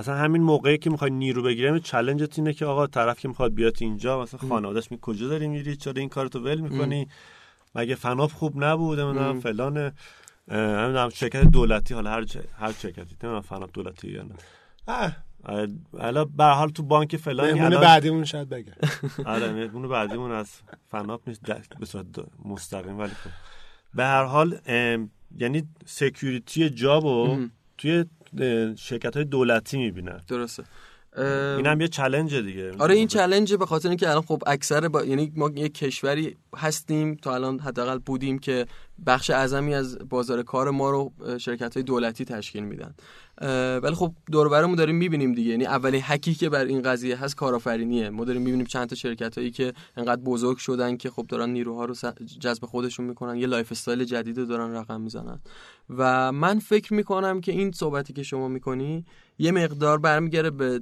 اصلا 0.00 0.16
همین 0.16 0.42
موقعی 0.42 0.78
که 0.78 0.90
می‌خوای 0.90 1.10
نیرو 1.10 1.42
بگیریم 1.42 1.78
چالنجت 1.78 2.38
اینه 2.38 2.52
که 2.52 2.66
آقا 2.66 2.86
طرف 2.86 3.20
که 3.20 3.28
می‌خواد 3.28 3.54
بیاد 3.54 3.76
اینجا 3.80 4.22
مثلا 4.22 4.48
خانواده‌اش 4.48 4.90
می 4.90 4.98
کجا 5.02 5.28
داری 5.28 5.48
میری؟ 5.48 5.76
چرا 5.76 5.92
این 5.96 6.08
کارتو 6.08 6.38
ول 6.38 6.60
می‌کنی؟ 6.60 7.08
مگه 7.74 7.94
فناف 7.94 8.32
خوب 8.32 8.64
نبود؟ 8.64 9.00
نمی‌دونم 9.00 9.40
فلان 9.40 9.92
نمی‌دونم 10.48 11.08
شرکت 11.08 11.42
دولتی 11.42 11.94
حالا 11.94 12.10
هر 12.10 12.24
هر 12.58 12.72
شرکتی 12.72 13.16
نمی‌دونم 13.22 13.40
فناف 13.40 13.70
دولتی 13.72 14.08
یا 14.10 14.22
نه. 14.22 14.34
حالا 15.98 16.24
به 16.24 16.44
حال 16.44 16.68
تو 16.68 16.82
بانک 16.82 17.16
فلان 17.16 17.52
مهمون 17.52 17.80
بعدیمون 17.80 18.24
شاید 18.24 18.48
بگه. 18.48 18.72
آره 19.34 19.52
مهمون 19.52 19.88
بعدیمون 19.88 20.32
از 20.32 20.50
فناپ 20.90 21.28
نیست 21.28 21.42
به 21.80 21.86
صورت 21.86 22.06
مستقیم 22.44 22.98
ولی 22.98 23.10
خب. 23.10 23.30
به 23.94 24.04
هر 24.04 24.24
حال 24.24 24.58
یعنی 25.38 25.68
security 25.86 26.70
job 26.70 27.04
رو 27.04 27.46
توی 27.78 28.04
شرکت 28.76 29.16
های 29.16 29.24
دولتی 29.24 29.78
می‌بینن. 29.78 30.20
درسته. 30.28 30.64
این 31.56 31.66
هم 31.66 31.80
یه 31.80 31.88
challenge 31.88 32.34
دیگه. 32.34 32.72
آره 32.78 32.94
این 32.94 33.08
challenge 33.08 33.51
ه 33.51 33.56
به 33.56 33.66
خاطر 33.66 33.88
اینکه 33.88 34.10
الان 34.10 34.22
خب 34.22 34.42
اکثر 34.46 34.88
با... 34.88 35.04
یعنی 35.04 35.32
ما 35.36 35.50
یک 35.54 35.74
کشوری 35.74 36.36
هستیم 36.56 37.14
تا 37.14 37.34
الان 37.34 37.58
حداقل 37.58 37.98
بودیم 37.98 38.38
که 38.38 38.66
بخش 39.06 39.30
اعظمی 39.30 39.74
از 39.74 39.98
بازار 40.08 40.42
کار 40.42 40.70
ما 40.70 40.90
رو 40.90 41.12
شرکت 41.38 41.74
های 41.74 41.82
دولتی 41.82 42.24
تشکیل 42.24 42.64
میدن. 42.64 42.94
ولی 43.82 43.94
خب 43.94 44.12
دور 44.32 44.46
و 44.46 44.50
برمون 44.50 44.76
داریم 44.76 44.94
می‌بینیم 44.96 45.32
دیگه. 45.34 45.50
یعنی 45.50 45.66
اولین 45.66 46.00
حکی 46.00 46.34
که 46.34 46.48
بر 46.48 46.64
این 46.64 46.82
قضیه 46.82 47.16
هست 47.16 47.36
کارآفرینیه. 47.36 48.10
ما 48.10 48.24
داریم 48.24 48.42
می‌بینیم 48.42 48.66
چند 48.66 48.88
تا 48.88 48.96
شرکت 48.96 49.38
هایی 49.38 49.50
که 49.50 49.72
انقدر 49.96 50.20
بزرگ 50.22 50.56
شدن 50.56 50.96
که 50.96 51.10
خب 51.10 51.26
دارن 51.28 51.50
نیروها 51.50 51.84
رو 51.84 51.94
جذب 52.40 52.64
خودشون 52.64 53.06
می‌کنن. 53.06 53.36
یه 53.36 53.46
lifestyle 53.46 54.04
جدید 54.04 54.38
رو 54.38 54.44
دارن 54.44 54.72
رقم 54.72 55.00
می‌زنن. 55.00 55.40
و 55.90 56.32
من 56.32 56.58
فکر 56.58 56.94
می‌کنم 56.94 57.40
که 57.40 57.52
این 57.52 57.72
صحبتی 57.72 58.12
که 58.12 58.22
شما 58.22 58.48
می‌کنی 58.48 59.04
یه 59.38 59.52
مقدار 59.52 59.98
برمیگرده 59.98 60.50
به 60.50 60.80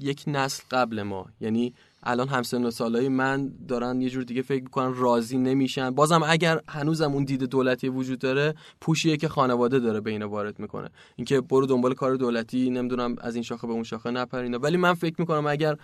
یک 0.00 0.24
نسل 0.26 0.62
قبل 0.70 1.02
ما. 1.02 1.26
یعنی 1.40 1.74
الان 2.02 2.28
همسن 2.28 2.64
و 2.64 2.70
سالای 2.70 3.08
من 3.08 3.52
دارن 3.68 4.00
یه 4.00 4.10
جور 4.10 4.22
دیگه 4.22 4.42
فکر 4.42 4.62
می‌کنن 4.62 4.94
راضی 4.94 5.38
نمیشن. 5.38 5.90
بازم 5.90 6.20
اگر 6.26 6.60
هنوزم 6.68 7.12
اون 7.12 7.24
دید 7.24 7.42
دولتی 7.42 7.88
وجود 7.88 8.18
داره 8.18 8.54
پوشیه 8.80 9.16
که 9.16 9.28
خانواده 9.28 9.78
داره 9.78 10.00
به 10.00 10.10
اینا 10.10 10.28
وارد 10.28 10.58
می‌کنه. 10.58 10.90
اینکه 11.16 11.40
برو 11.40 11.66
دنبال 11.66 11.94
کار 11.94 12.14
دولتی 12.14 12.70
نمی‌دونم 12.70 13.16
از 13.20 13.34
این 13.34 13.42
شاخه 13.42 13.66
به 13.66 13.72
اون 13.72 13.82
شاخه 13.82 14.10
نپر 14.10 14.38
اینا 14.38 14.58
ولی 14.58 14.76
من 14.76 14.94
فکر 14.94 15.14
می‌کنم 15.18 15.46
اگر 15.46 15.76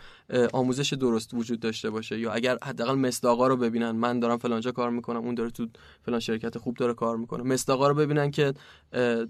آموزش 0.53 0.93
درست 0.93 1.35
وجود 1.35 1.61
داشته 1.61 1.91
باشه 1.91 2.19
یا 2.19 2.33
اگر 2.33 2.59
حداقل 2.63 2.95
مصداقا 2.95 3.47
رو 3.47 3.57
ببینن 3.57 3.91
من 3.91 4.21
دارم 4.21 4.39
فلانجا 4.39 4.73
کار 4.73 4.91
می‌کنم 4.91 5.21
اون 5.21 5.35
داره 5.35 5.51
تو 5.51 5.67
فلان 6.03 6.21
شرکت 6.21 6.59
خوب 6.59 6.77
داره 6.77 6.95
کار 6.95 7.17
می‌کنه. 7.17 7.43
مصداقا 7.43 7.89
رو 7.89 7.95
ببینن 7.95 8.31
که 8.31 8.55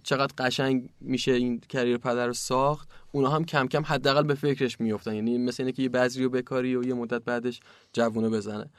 چقدر 0.03 0.35
قشنگ 0.39 0.89
میشه 1.01 1.33
این 1.33 1.61
کریر 1.69 1.99
پدر 1.99 2.33
ساخت. 2.33 2.89
اونا 3.15 3.29
هم 3.29 3.45
کم 3.45 3.67
کم 3.67 3.83
حداقل 3.87 4.23
به 4.23 4.35
فکرش 4.35 4.81
میفتن 4.81 5.15
یعنی 5.15 5.39
مثل 5.39 5.63
اینه 5.63 5.73
که 5.73 5.83
یه 5.83 5.89
بذری 5.89 6.25
رو 6.25 6.31
بکاری 6.31 6.77
و 6.77 6.85
یه 6.85 6.95
مدت 6.95 7.25
بعدش 7.25 7.61
جوونه 7.93 8.29
بزنه. 8.29 8.71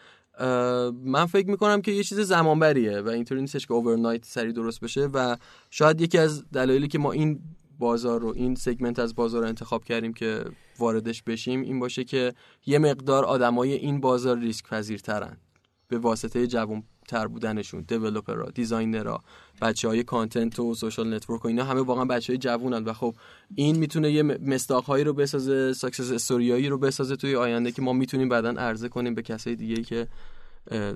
من 1.04 1.26
فکر 1.26 1.50
می‌کنم 1.50 1.82
که 1.82 1.91
یه 1.91 2.04
چیز 2.04 2.19
زمانبریه 2.19 3.02
و 3.02 3.08
اینطوری 3.08 3.41
نیستش 3.41 3.65
که 3.65 3.74
اوورنایت 3.74 4.26
سری 4.26 4.54
درست 4.54 4.80
بشه 4.80 5.06
و 5.06 5.38
شاید 5.69 6.02
یکی 6.02 6.17
از 6.17 6.50
دلایلی 6.52 6.88
که 6.88 7.00
ما 7.00 7.12
این 7.12 7.39
بازار 7.80 8.21
رو 8.21 8.34
این 8.36 8.56
سگمنت 8.56 9.00
از 9.00 9.15
بازار 9.15 9.41
رو 9.41 9.48
انتخاب 9.48 9.84
کردیم 9.84 10.13
که 10.13 10.45
واردش 10.80 11.24
بشیم 11.24 11.62
این 11.62 11.80
باشه 11.80 12.04
که 12.04 12.34
یه 12.65 12.80
مقدار 12.80 13.26
آدمای 13.26 13.74
این 13.74 14.02
بازار 14.02 14.39
ریسک 14.39 14.65
پذیرترن 14.67 15.38
به 15.88 15.98
واسطه 15.98 16.48
جوان 16.48 16.84
تر 17.08 17.28
بودنشون 17.28 17.82
دیولپرها 17.88 18.50
دیزاینرها 18.50 19.22
بچه 19.62 19.88
های 19.88 20.04
کانتنت 20.04 20.60
و 20.60 20.76
سوشال 20.76 21.13
نتورک 21.13 21.46
و 21.46 21.48
اینا 21.48 21.63
همه 21.63 21.82
واقعا 21.82 22.06
بچه 22.06 22.34
های 22.34 22.38
جوونن 22.38 22.84
و 22.84 22.94
خب 22.94 23.15
این 23.56 23.78
می‌تونه 23.78 24.12
یه 24.12 24.24
مستاق 24.24 24.91
رو 24.91 25.13
بسازه 25.13 25.74
ساکسس 25.74 26.12
استوریایی 26.12 26.70
رو 26.70 26.78
بسازه 26.78 27.15
توی 27.15 27.36
آینده 27.36 27.72
که 27.72 27.82
ما 27.82 27.94
می‌تونیم 27.94 28.30
بعدا 28.30 28.50
عرضه 28.50 28.89
کنیم 28.89 29.15
به 29.15 29.22
کسای 29.22 29.56
دیگه 29.56 29.84
که 29.84 30.08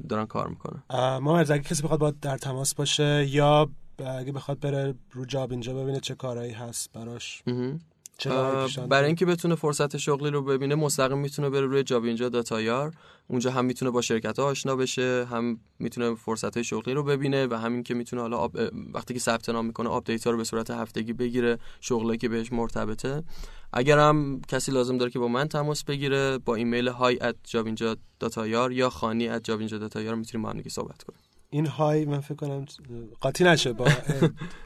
دارن 0.09 0.25
کار 0.25 0.47
می‌کنن. 0.47 0.83
ما 1.17 1.39
اگه 1.39 1.59
کسی 1.59 1.83
بخواد 1.83 1.99
با 1.99 2.11
در 2.11 2.37
تماس 2.37 2.75
باشه 2.75 3.27
یا 3.29 3.69
اگه 4.19 4.31
بخواد 4.31 4.59
بره 4.59 4.95
رو 5.11 5.25
جابینجا 5.25 5.73
ببینه 5.73 5.99
چه 5.99 6.15
کارهایی 6.15 6.51
هست 6.51 6.91
براش. 6.93 7.43
برای؟ 8.89 9.05
اینکه 9.05 9.25
بتونه 9.25 9.55
فرصت 9.55 9.97
شغلی 9.97 10.29
رو 10.29 10.43
ببینه 10.43 10.75
مستقیم 10.75 11.17
می‌تونه 11.17 11.49
بره 11.49 11.65
روی 11.65 11.83
جابینجا 11.83 12.03
dot 12.03 12.29
ir. 12.29 12.93
اونجا 13.27 13.51
هم 13.51 13.65
می‌تونه 13.65 13.91
با 13.91 14.01
شرکت 14.01 14.39
ها 14.39 14.45
آشنا 14.45 14.75
بشه 14.75 15.27
هم 15.31 15.59
می‌تونه 15.79 16.15
فرصت 16.15 16.53
های 16.53 16.63
شغلی 16.63 16.93
رو 16.93 17.03
ببینه 17.03 17.47
و 17.47 17.53
همین 17.53 17.83
که 17.83 17.93
می‌تونه 17.93 18.21
حالا 18.21 18.37
آب... 18.37 18.57
وقتی 18.93 19.13
که 19.13 19.19
ثبت 19.19 19.49
نام 19.49 19.65
می‌کنه 19.65 19.89
update 19.89 20.25
ها 20.25 20.31
رو 20.31 20.37
به 20.37 20.43
صورت 20.43 20.71
هفتگی 20.71 21.13
بگیره 21.13 21.57
شغلی 21.81 22.17
که 22.17 22.29
بهش 22.29 22.53
مرتبطه. 22.53 23.23
اگر 23.73 23.99
هم 23.99 24.41
کسی 24.47 24.71
لازم 24.71 24.97
داره 24.97 25.11
که 25.11 25.19
با 25.19 25.27
من 25.27 25.47
تماس 25.47 25.83
بگیره 25.83 26.37
با 26.37 26.55
ایمیل 26.55 26.87
های 26.87 27.17
at 27.19 27.53
یا 28.71 28.89
خانی 28.89 29.29
at 29.29 29.49
می‌تونیم 29.49 30.43
با 30.43 30.49
هم 30.49 30.63
صحبت 30.69 31.03
کنیم. 31.03 31.19
این 31.49 31.65
های 31.65 32.05
من 32.05 32.19
فکر 32.19 32.35
کنم 32.35 32.65
قاطی 33.21 33.43
نشه 33.43 33.73
با 33.73 33.85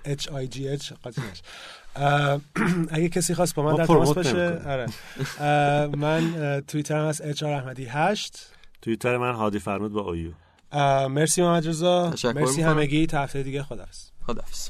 H 0.05 0.21
I 0.21 0.55
G 0.55 0.81
H 0.81 0.93
قاطی 1.03 1.21
نشه. 1.31 1.43
اگه 2.95 3.09
کسی 3.09 3.35
خواست 3.35 3.55
با 3.55 3.63
من 3.63 3.75
در 3.75 3.85
تماس 3.85 4.13
باشه. 4.13 4.61
آره. 4.65 4.87
من 5.97 6.61
توییترم 6.67 7.05
از 7.05 7.21
اچ 7.21 7.43
آر 7.43 7.53
احمدی 7.53 7.85
8 7.85 8.49
توییتر 8.81 9.17
من 9.17 9.33
هادی 9.33 9.59
فرمود 9.59 9.91
با 9.93 10.15
اه، 10.71 11.07
مرسی 11.07 11.41
محمد 11.41 11.67
رضا. 11.67 12.13
مرسی. 12.35 12.61
همگی. 12.61 13.07
تا 13.07 13.19
هفته 13.19 13.43
دیگه 13.43 13.63
خداحافظ. 13.63 14.09
خداحافظ. 14.27 14.69